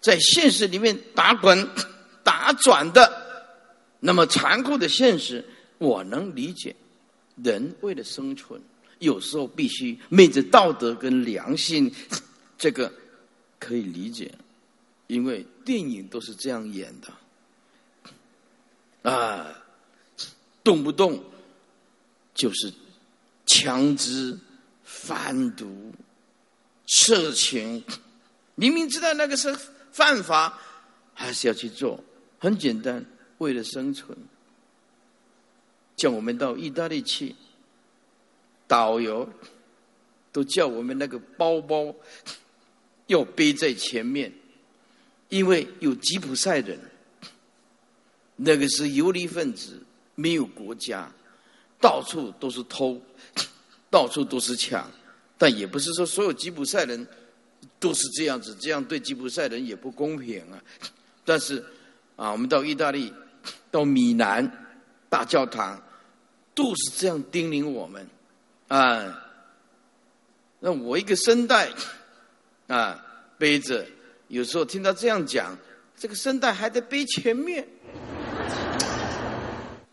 [0.01, 1.67] 在现实里面打滚、
[2.23, 3.57] 打转的，
[4.01, 5.45] 那么残酷的现实，
[5.79, 6.77] 我能理解。
[7.43, 8.61] 人为了生存，
[8.99, 11.93] 有时候必须昧着道德跟良心，
[12.59, 12.93] 这个。
[13.59, 14.31] 可以理解，
[15.07, 19.65] 因为电影都是这样演的，啊，
[20.67, 21.23] 动不动
[22.35, 22.73] 就是
[23.47, 24.37] 枪支、
[24.83, 25.93] 贩毒、
[26.89, 27.85] 色情，
[28.57, 29.57] 明明知道那个是
[29.93, 30.59] 犯法，
[31.15, 32.03] 还是要去做。
[32.41, 33.07] 很简单，
[33.39, 34.19] 为了生存。
[35.95, 37.37] 叫我们到意大利去，
[38.67, 39.31] 导游
[40.33, 41.95] 都叫我们那个包包。
[43.07, 44.33] 要背在前面，
[45.29, 46.81] 因为有吉普赛人，
[48.35, 49.86] 那个是游离分子，
[50.17, 51.09] 没有国家，
[51.81, 53.01] 到处都是偷，
[53.89, 54.91] 到处都是抢，
[55.39, 57.07] 但也不是说所有吉普赛人
[57.79, 60.61] 都是这样子，这样对吉普赛人也不公平啊。
[61.25, 61.65] 但是
[62.17, 63.13] 啊，我们到意大利，
[63.71, 64.67] 到米兰
[65.09, 65.81] 大教堂，
[66.53, 68.09] 都是这样叮咛我们
[68.67, 69.23] 啊。
[70.59, 71.71] 那我一个声带。
[72.69, 73.01] 啊，
[73.39, 73.87] 背着，
[74.27, 75.57] 有时候听到这样讲，
[75.97, 77.65] 这个声带还得背前面，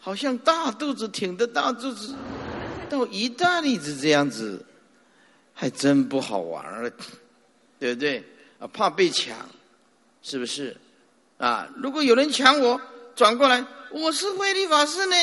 [0.03, 2.13] 好像大肚子挺着大肚子，
[2.89, 4.65] 到意大利子这样子，
[5.53, 6.91] 还真不好玩儿，
[7.79, 8.21] 对不对？
[8.59, 9.37] 啊，怕被抢，
[10.21, 10.75] 是不是？
[11.37, 12.81] 啊，如果有人抢我，
[13.15, 15.15] 转过来，我是慧理法师呢，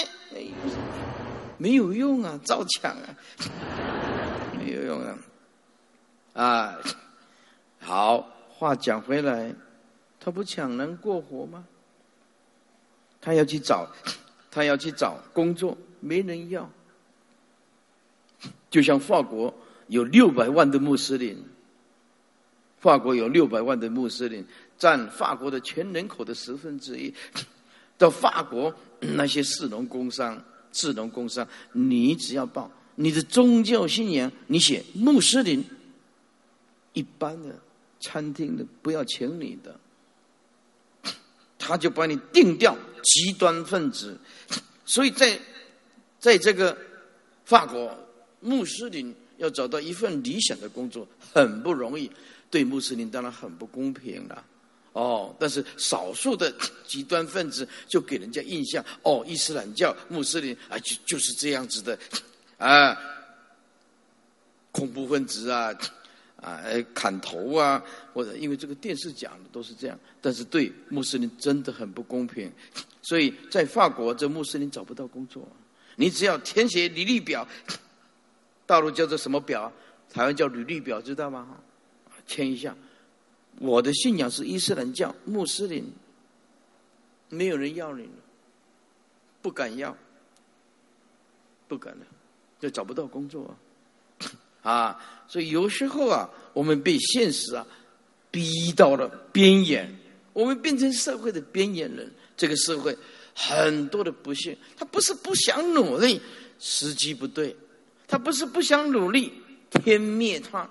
[1.59, 3.17] 没有用啊，照抢啊，
[4.57, 5.19] 没有用啊，
[6.33, 6.79] 啊。
[7.83, 9.55] 好话讲回来，
[10.19, 11.67] 他不抢能过活吗？
[13.21, 13.87] 他要去找，
[14.51, 16.71] 他要去找工作，没人要。
[18.71, 19.55] 就像法国
[19.89, 21.37] 有六百万的穆斯林，
[22.79, 24.45] 法国有六百万的穆斯林，
[24.79, 27.15] 占法国的全人口的十分之一。
[27.97, 30.43] 到法国那些士农工商、
[30.73, 35.65] 士农工商，你只要报你的宗教信仰，你写穆斯林，
[36.93, 37.59] 一般的。
[38.03, 39.79] 餐厅的不要请你的，
[41.71, 44.19] 他就把你定掉极端分子。
[44.85, 45.39] 所以在
[46.19, 46.77] 在这个
[47.45, 47.97] 法国，
[48.41, 52.11] 穆斯林要找到一份理想的工作很不容易，
[52.51, 54.45] 对穆斯林当然很不公平了。
[54.93, 56.53] 哦，但是少数的
[56.85, 61.97] 极端分子就给人家印象，哦，伊斯兰教穆斯林啊，就就是这样子的
[62.59, 62.99] 啊，
[64.73, 65.73] 恐怖分子啊。
[66.41, 66.63] 啊，
[66.95, 67.83] 砍头啊，
[68.13, 72.51] 或者因为这个电视讲的都是这样，但是对穆斯林真的很不公平，
[73.03, 75.47] 所以在法国这穆斯林找不到工作，
[75.97, 77.47] 你只要填写履历表，
[78.67, 79.73] 大陆叫做什么表？
[80.13, 81.57] 台湾叫履历表，知道吗？
[82.27, 82.77] 签一下，
[83.59, 85.85] 我的信仰是伊斯兰教，穆斯林，
[87.29, 88.09] 没有人要你，
[89.43, 89.97] 不敢要，
[91.69, 92.07] 不敢了，
[92.59, 93.55] 就找不到工作
[94.63, 97.65] 啊，啊，所以有时候啊，我们被现实啊
[98.33, 99.97] 逼到了边缘，
[100.33, 102.13] 我们变成社会的边缘人。
[102.37, 102.97] 这个社会
[103.33, 106.21] 很多的不幸，他不是不想努力，
[106.59, 107.55] 时机不对；
[108.09, 109.33] 他不是不想努力，
[109.71, 110.69] 天灭他。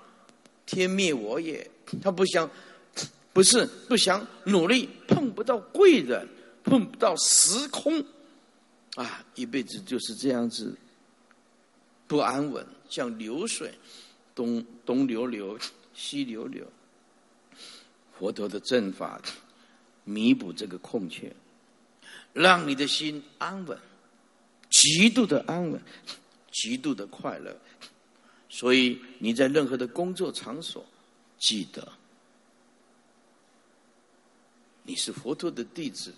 [0.66, 1.68] 天灭我也，
[2.02, 2.48] 他不想，
[3.32, 6.28] 不是不想努力，碰不到贵人，
[6.62, 8.04] 碰不到时空，
[8.94, 10.76] 啊，一辈子就是这样子，
[12.06, 13.72] 不安稳，像流水，
[14.34, 15.58] 东东流流，
[15.94, 16.66] 西流流。
[18.18, 19.20] 佛陀的正法，
[20.04, 21.34] 弥补这个空缺，
[22.32, 23.78] 让你的心安稳，
[24.68, 25.80] 极度的安稳，
[26.50, 27.56] 极度的快乐。
[28.48, 30.84] 所以你在任何的工作场所，
[31.38, 31.92] 记得
[34.82, 36.12] 你是佛陀的弟子。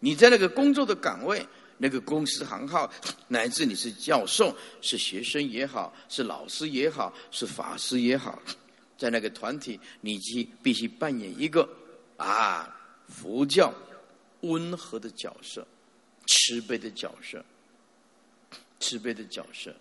[0.00, 1.46] 你在那个工作的岗位、
[1.82, 2.88] 那个公司行号，
[3.26, 8.40] 乃至你是教授、是学生也好，是老师也好，是法师也好，
[8.96, 11.68] 在那个团体，你去必须扮演一个
[12.16, 12.72] 啊
[13.08, 13.74] 佛教
[14.42, 15.66] 温和的角色、
[16.28, 17.44] 慈悲的角色、
[18.78, 19.74] 慈悲的角色。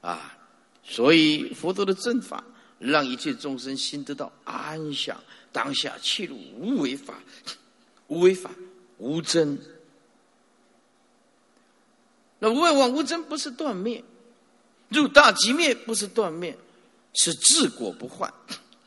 [0.00, 0.36] 啊，
[0.82, 2.42] 所以佛陀的正法，
[2.80, 5.16] 让一切众生心得到安详。
[5.52, 7.14] 当下切入无为法，
[8.08, 8.50] 无为法
[8.98, 9.56] 无真。
[12.44, 14.04] 那无为法无真不是断灭，
[14.90, 16.54] 入大极灭不是断灭，
[17.14, 18.30] 是智果不坏。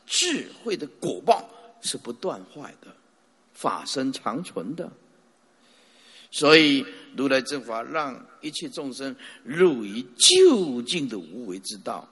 [0.06, 1.50] 智慧的果报
[1.82, 2.86] 是不断坏的，
[3.52, 4.88] 法身长存的。
[6.30, 6.86] 所以，
[7.16, 12.08] 如来正法让一切众生入于究竟的无为之道。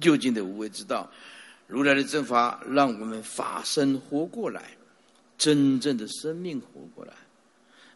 [0.00, 1.08] 究竟的无为之道，
[1.68, 4.76] 如来的正法让我们法身活过来，
[5.38, 7.14] 真正的生命活过来。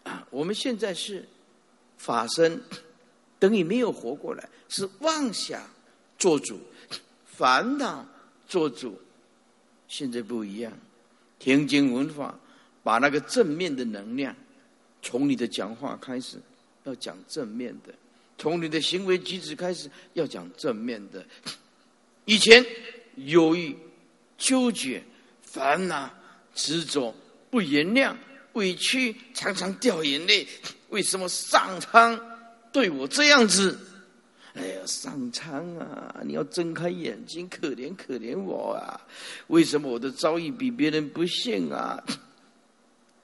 [0.04, 1.28] 啊，我们现在是
[2.04, 2.60] 法身，
[3.38, 5.58] 等于没有活过来，是妄想
[6.18, 6.60] 做主，
[7.24, 8.06] 烦恼
[8.46, 9.00] 做主。
[9.88, 10.70] 现在不一样，
[11.38, 12.38] 听经闻法，
[12.82, 14.36] 把那个正面的能量。
[15.00, 16.36] 从你的讲话开始，
[16.84, 17.90] 要讲正面的；
[18.36, 21.24] 从你的行为举止开始，要讲正面的。
[22.26, 22.62] 以前
[23.16, 23.74] 犹豫、
[24.36, 25.02] 纠结、
[25.40, 26.10] 烦恼、
[26.54, 27.14] 执着、
[27.50, 28.14] 不原谅、
[28.54, 30.48] 委屈，常常掉眼泪。
[30.88, 32.20] 为什么上苍
[32.72, 33.78] 对我这样子？
[34.54, 39.00] 哎呀，上苍啊，你要睁开眼睛，可怜可怜我啊！
[39.48, 42.00] 为什么我的遭遇比别人不幸啊？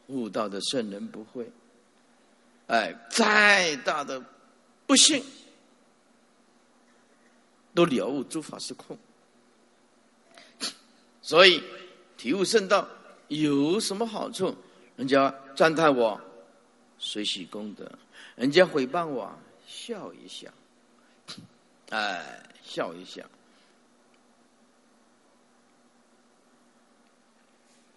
[0.09, 1.49] 悟道的圣人不会。
[2.67, 4.21] 哎，再大的
[4.89, 5.23] 不幸，
[7.75, 8.99] 都了悟诸法是空。
[11.23, 11.63] 所以
[12.17, 12.89] 体悟圣道
[13.29, 14.53] 有什么好处？
[15.01, 16.21] 人家赞叹我，
[16.99, 17.87] 随喜功德；
[18.37, 19.35] 人家诽谤我，
[19.67, 20.53] 笑一笑。
[21.89, 23.25] 哎，笑一笑。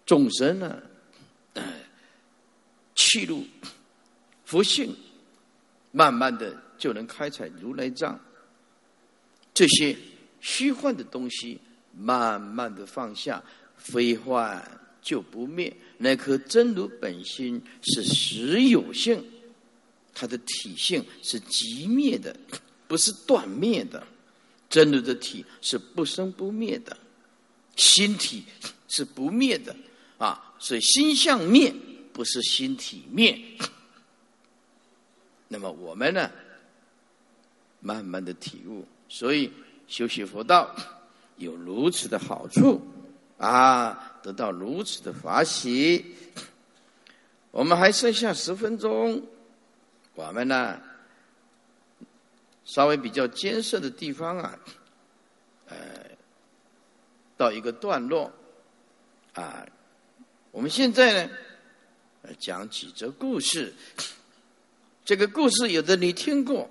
[0.06, 0.82] 众生呢，
[2.94, 3.44] 气入。
[4.46, 4.96] 不信，
[5.90, 8.18] 慢慢的就能开采如来藏。
[9.52, 9.94] 这些
[10.40, 11.60] 虚幻的东西，
[11.92, 13.42] 慢慢的放下，
[13.76, 15.72] 非幻就不灭。
[15.98, 19.24] 那颗真如本心是实有性，
[20.12, 22.34] 它的体性是即灭的，
[22.88, 24.04] 不是断灭的。
[24.68, 26.96] 真如的体是不生不灭的，
[27.76, 28.42] 心体
[28.88, 29.76] 是不灭的
[30.18, 30.52] 啊！
[30.58, 31.72] 所以心相灭，
[32.12, 33.40] 不是心体灭。
[35.46, 36.28] 那么我们呢，
[37.78, 39.52] 慢慢的体悟，所以
[39.86, 40.74] 修习佛道
[41.36, 42.80] 有如此的好处
[43.38, 46.02] 啊，得到如此的法喜。
[47.50, 49.22] 我们还剩下十分钟，
[50.14, 50.80] 我们呢，
[52.64, 54.58] 稍微比较艰涩的地方啊，
[55.66, 55.76] 呃，
[57.36, 58.32] 到一个段落
[59.34, 59.66] 啊，
[60.50, 61.30] 我们现在呢，
[62.38, 63.74] 讲几则故事。
[65.04, 66.70] 这个故事有的你听过，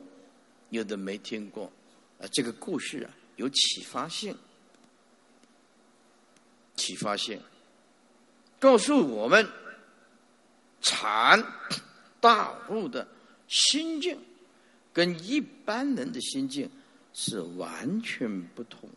[0.72, 1.72] 有的没听过。
[2.20, 4.36] 啊，这个故事啊有启发性，
[6.76, 7.39] 启发性，
[8.59, 9.47] 告诉我们
[10.82, 11.43] 禅
[12.19, 13.07] 大悟的
[13.47, 14.17] 心境
[14.91, 16.69] 跟一般人的心境
[17.13, 18.89] 是完全不同。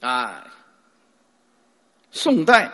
[0.00, 0.52] 啊，
[2.10, 2.70] 宋代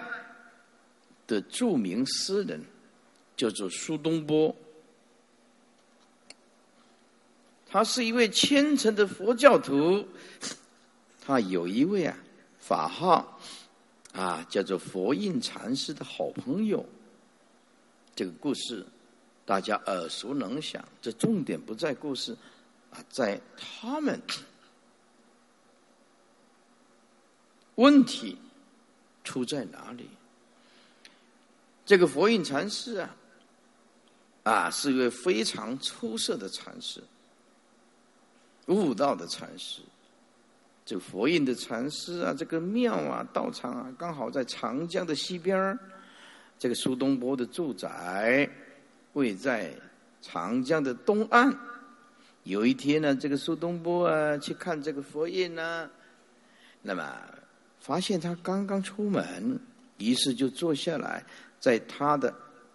[1.26, 2.64] 的著名诗人
[3.36, 4.54] 叫做苏东坡，
[7.68, 10.04] 他是一位虔诚的佛教徒，
[11.20, 12.16] 他有一位啊
[12.60, 13.40] 法号
[14.12, 16.86] 啊叫做佛印禅师的好朋友，
[18.14, 18.86] 这个故事
[19.44, 20.86] 大家耳熟能详。
[21.02, 22.36] 这重点不在故事
[22.90, 24.20] 啊，在他们。
[27.76, 28.36] 问题
[29.24, 30.10] 出在哪里？
[31.86, 33.16] 这个佛印禅师啊，
[34.42, 37.02] 啊，是一位非常出色的禅师，
[38.66, 39.80] 悟道的禅师。
[40.90, 45.78] 这个佛印的禅师啊，这个庙啊、道场啊，刚好在长江的西边
[46.58, 48.50] 这个苏东坡的住宅
[49.12, 49.72] 位在
[50.20, 51.56] 长江的东岸。
[52.42, 55.88] 有一天呢，这个苏东坡啊去看这个佛印呢，
[56.82, 57.08] 那么。
[57.78, 59.58] 发现他刚刚出门，
[59.98, 61.24] 于是就坐下来，
[61.60, 62.34] 在他的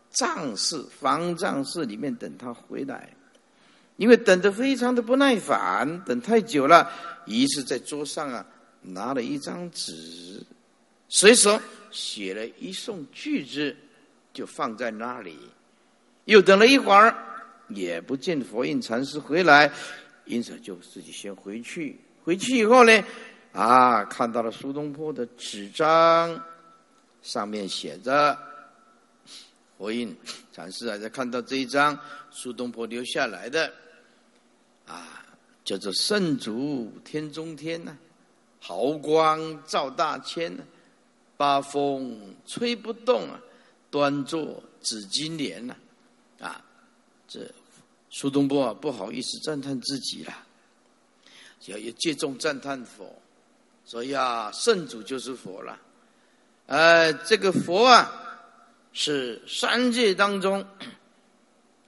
[0.09, 3.09] 藏室、方丈室里面等他回来。
[3.98, 6.91] 因为等得非常的不耐烦，等太久了，
[7.26, 8.46] 于是在桌上啊
[8.82, 10.46] 拿了一张纸，
[11.08, 11.60] 随手
[11.91, 13.76] 写了一送句子，
[14.34, 15.38] 就放在那里。
[16.26, 17.16] 又等了一会儿，
[17.70, 19.72] 也不见佛印禅师回来，
[20.26, 22.00] 因此就自己先回去。
[22.24, 23.04] 回去以后呢？
[23.54, 26.43] 啊，看到了苏东坡的纸张，
[27.22, 28.38] 上面写着
[29.78, 30.14] “佛印
[30.52, 31.98] 禅师”啊，在看到这一张
[32.30, 33.72] 苏东坡留下来的，
[34.86, 35.26] 啊，
[35.64, 37.98] 叫做“圣祖天中天”呐
[38.60, 40.64] ，“毫光照大千”呐
[41.38, 43.40] ，“八风吹不动啊，
[43.90, 45.76] 端坐紫金莲”呐，
[46.40, 46.64] 啊，
[47.28, 47.50] 这
[48.10, 50.34] 苏东坡啊，不好意思赞叹自己了，
[51.66, 53.22] 要要借重赞叹佛。
[53.84, 55.80] 所以啊，圣主就是佛了。
[56.68, 58.12] 呃，这个佛啊，
[58.94, 60.66] 是三界当中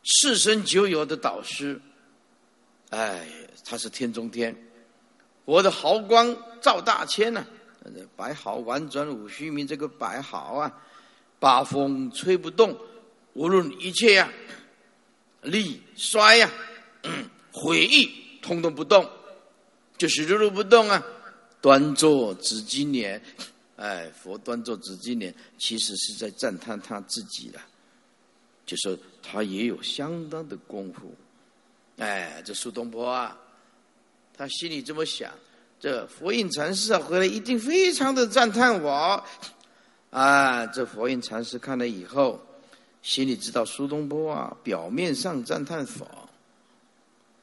[0.03, 1.81] 世生久有的导师。
[2.89, 3.27] 哎，
[3.65, 4.55] 他是天中天，
[5.45, 7.45] 我的豪光照大千呐，
[8.15, 10.81] 白毫婉转五须弥，这个白毫啊，
[11.39, 12.77] 八风吹不动，
[13.33, 14.31] 无论一切呀，
[15.41, 16.49] 力衰呀，
[17.51, 18.09] 毁誉，
[18.41, 19.09] 通通不动，
[19.97, 21.03] 就是如如不动啊。
[21.59, 23.21] 端坐紫金莲，
[23.77, 27.59] 哎，佛端坐紫金莲，其实是在赞叹他自己的，
[28.65, 31.13] 就说他也有相当的功夫。
[31.97, 33.37] 哎，这苏东坡啊，
[34.35, 35.31] 他心里这么想：
[35.79, 39.23] 这佛印禅师啊回来一定非常的赞叹我。
[40.09, 42.41] 啊，这佛印禅师看了以后，
[43.01, 46.07] 心里知道苏东坡啊表面上赞叹佛，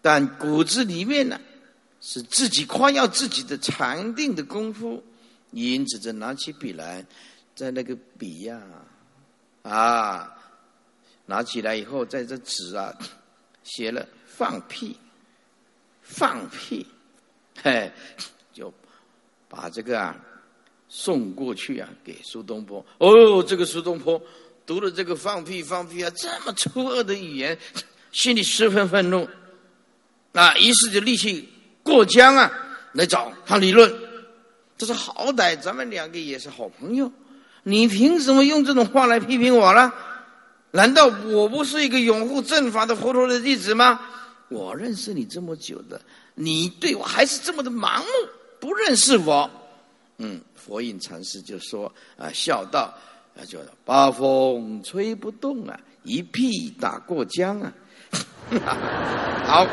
[0.00, 1.40] 但骨子里面呢。
[2.06, 5.02] 是自己夸耀自己的禅定的功夫，
[5.52, 7.02] 因此，就拿起笔来，
[7.56, 8.60] 在那个笔呀，
[9.62, 10.36] 啊，
[11.24, 12.94] 拿起来以后，在这纸啊，
[13.62, 14.96] 写了放屁，
[16.02, 16.86] 放屁，
[17.62, 17.92] 嘿，
[18.52, 18.72] 就
[19.48, 20.16] 把这个啊
[20.88, 22.84] 送过去啊，给苏东坡。
[22.98, 24.20] 哦，这个苏东坡
[24.66, 27.56] 读了这个放屁放屁啊，这么粗恶的语言，
[28.10, 29.28] 心里十分愤怒，
[30.32, 31.48] 啊，于是就立即。
[31.82, 32.50] 过江啊，
[32.92, 33.94] 来找他理论。
[34.78, 37.12] 他说：“好歹咱们两个也是好朋友，
[37.62, 39.92] 你凭什么用这种话来批评我呢？
[40.70, 44.00] 难道我不是一个拥护正法的佛陀的弟子吗？
[44.48, 46.00] 我认识你这么久的，
[46.34, 48.06] 你对我还是这么的盲目，
[48.60, 49.50] 不认识我。”
[50.18, 52.94] 嗯，佛印禅师就说：“啊，笑道
[53.36, 57.72] 啊，就八风吹不动啊，一屁打过江啊。
[59.44, 59.66] ”好，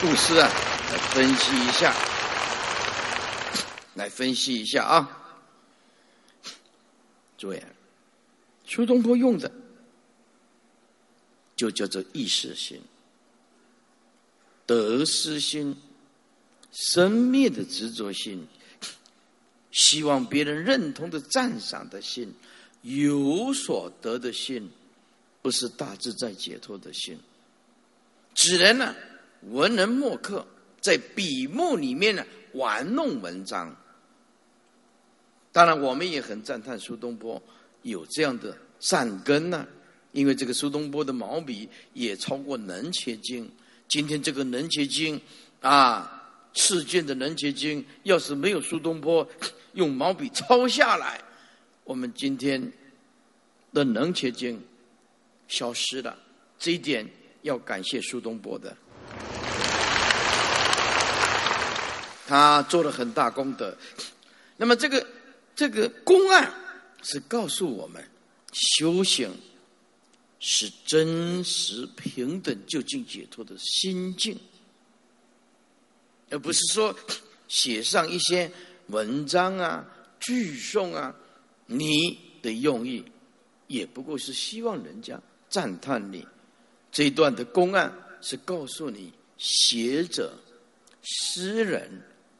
[0.00, 0.48] 故事啊。
[0.90, 1.94] 来分析一下，
[3.94, 5.38] 来分析一下啊！
[7.38, 7.62] 诸位，
[8.66, 9.48] 苏东坡用的
[11.54, 12.80] 就叫做意识心、
[14.70, 15.74] 得失心、
[16.70, 18.46] 生灭的执着心、
[19.72, 22.32] 希望别人认同的赞赏的心、
[22.82, 24.70] 有所得的心，
[25.42, 27.18] 不是大自在解脱的心，
[28.32, 28.94] 只能呢
[29.50, 30.46] 文人墨客。
[30.80, 33.76] 在笔墨里面呢玩弄文章，
[35.50, 37.42] 当然我们也很赞叹苏东坡
[37.82, 39.66] 有这样的善根呢，
[40.12, 43.44] 因为这个苏东坡的毛笔也超过《能切经》。
[43.90, 45.18] 今天这个《能切经》
[45.68, 46.22] 啊，
[46.52, 49.28] 世间的《能切经》，要是没有苏东坡
[49.74, 51.20] 用毛笔抄下来，
[51.82, 52.72] 我们今天
[53.72, 54.56] 的《能切经》
[55.48, 56.16] 消失了。
[56.56, 57.04] 这一点
[57.42, 58.76] 要感谢苏东坡的。
[62.28, 63.76] 他做了很大功德。
[64.56, 65.04] 那么这个
[65.56, 66.48] 这个公案
[67.02, 68.00] 是告诉我们，
[68.52, 69.28] 修行
[70.40, 74.36] 是真实平等究竟解脱的心境，
[76.30, 76.92] 而不是说
[77.46, 78.50] 写上一些
[78.88, 79.86] 文章啊、
[80.18, 81.14] 句诵啊。
[81.66, 83.04] 你的用意
[83.68, 86.26] 也不过是希望人家赞叹你。
[86.90, 90.34] 这一段的公案是告诉你，学者、
[91.02, 91.88] 诗人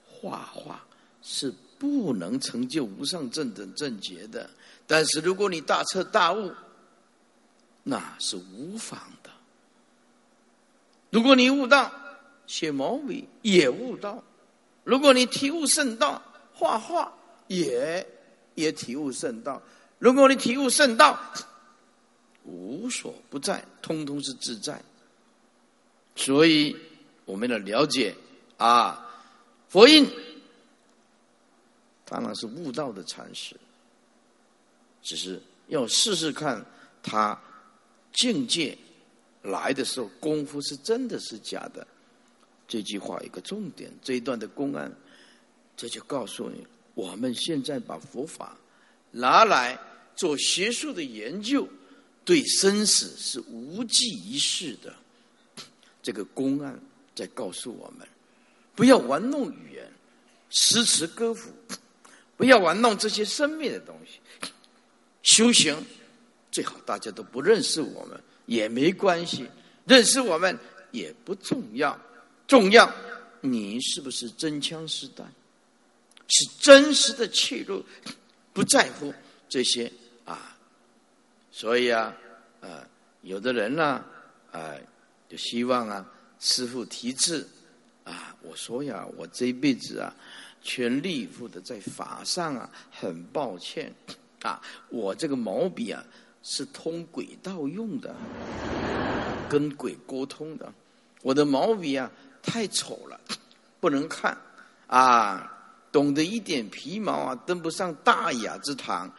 [0.05, 0.85] 画画
[1.23, 1.55] 是。
[1.81, 4.51] 不能成就无上正等正觉的，
[4.87, 6.53] 但是如果你大彻大悟，
[7.83, 9.31] 那是无妨的。
[11.11, 11.91] 如果你悟道，
[12.47, 14.23] 写毛笔也悟道；
[14.85, 16.23] 如果你体悟圣道，
[16.53, 17.13] 画画
[17.49, 18.07] 也
[18.55, 19.61] 也体悟圣道；
[19.99, 21.19] 如果你体悟圣道，
[22.45, 24.83] 无所不在，通通是自在。
[26.17, 26.77] 所以
[27.25, 28.15] 我们要了解
[28.57, 29.09] 啊，
[29.69, 30.09] 佛印。
[32.05, 33.57] 当然是悟道的禅师，
[35.01, 36.61] 只是要试试看
[37.05, 37.41] 他
[38.13, 38.77] 境界
[39.43, 41.87] 来的时候功夫是真的是假的。
[42.69, 44.93] 这句话一个重点，这一段的公案，
[45.77, 48.57] 这就告诉你：我们现在把佛法
[49.11, 49.79] 拿来
[50.15, 51.69] 做学术的研究，
[52.25, 54.95] 对生死是无济于事的。
[56.03, 56.81] 这个公案
[57.15, 58.07] 在告诉我们：
[58.75, 59.93] 不要玩弄语言，
[60.51, 61.51] 诗词歌赋。
[62.37, 64.19] 不要玩弄这些生命的东西，
[65.23, 65.77] 修行
[66.51, 69.49] 最好大家都不认识我们也没关系，
[69.87, 70.59] 认识我们
[70.91, 71.99] 也不重要，
[72.47, 72.93] 重要
[73.41, 75.27] 你是不是真枪实弹，
[76.29, 77.85] 是真实的切入，
[78.53, 79.13] 不在乎
[79.49, 79.91] 这些
[80.25, 80.57] 啊，
[81.51, 82.15] 所以啊，
[82.61, 82.87] 呃，
[83.23, 84.05] 有的人呢，
[84.51, 84.75] 啊，
[85.29, 86.05] 就希望啊，
[86.39, 87.49] 师傅题字
[88.05, 90.15] 啊，我说呀，我这一辈子啊。
[90.63, 93.91] 全力以赴的在法上啊，很抱歉。
[94.43, 96.05] 啊，我这个毛笔啊
[96.43, 98.15] 是通轨道用的，
[99.49, 100.73] 跟鬼沟通的。
[101.23, 102.11] 我的毛笔啊
[102.43, 103.21] 太丑了，
[103.81, 104.37] 不能看
[104.87, 105.57] 啊。
[105.93, 109.13] 懂得一点皮毛啊，登不上大雅之堂，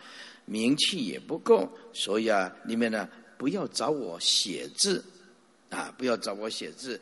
[0.46, 5.04] 名气也不够，所以啊，你们呢不要找我写字
[5.70, 6.98] 啊，不要找我写字，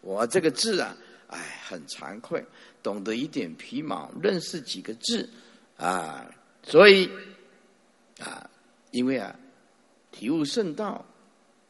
[0.00, 0.96] 我这个字啊，
[1.28, 2.44] 哎，很惭愧。
[2.82, 5.30] 懂得一点皮毛，认识几个字，
[5.76, 6.26] 啊，
[6.64, 7.08] 所以
[8.18, 8.50] 啊，
[8.90, 9.36] 因为啊，
[10.14, 11.04] 体悟圣道，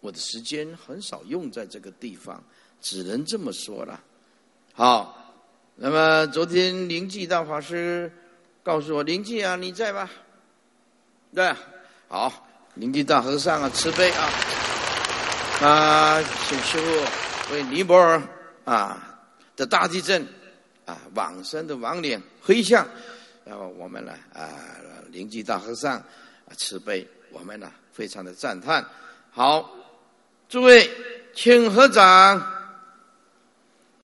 [0.00, 2.44] 我的时间很少用在这个地方，
[2.82, 3.98] 只能这么说了。
[4.74, 5.34] 好，
[5.76, 8.12] 那么昨天灵济大法师
[8.62, 10.10] 告诉我，灵济啊，你在吧？
[11.34, 11.50] 对，
[12.06, 14.28] 好，灵济大和尚啊，慈悲啊，
[15.66, 18.22] 啊，请师傅为尼泊尔
[18.66, 19.18] 啊
[19.56, 20.22] 的大地震。
[20.86, 22.86] 啊，往生的亡灵回向，
[23.42, 24.46] 然后我们呢啊，
[25.10, 28.84] 灵济大和尚啊慈悲，我们呢非常的赞叹。
[29.30, 29.70] 好，
[30.48, 30.90] 诸位
[31.32, 32.53] 请合掌。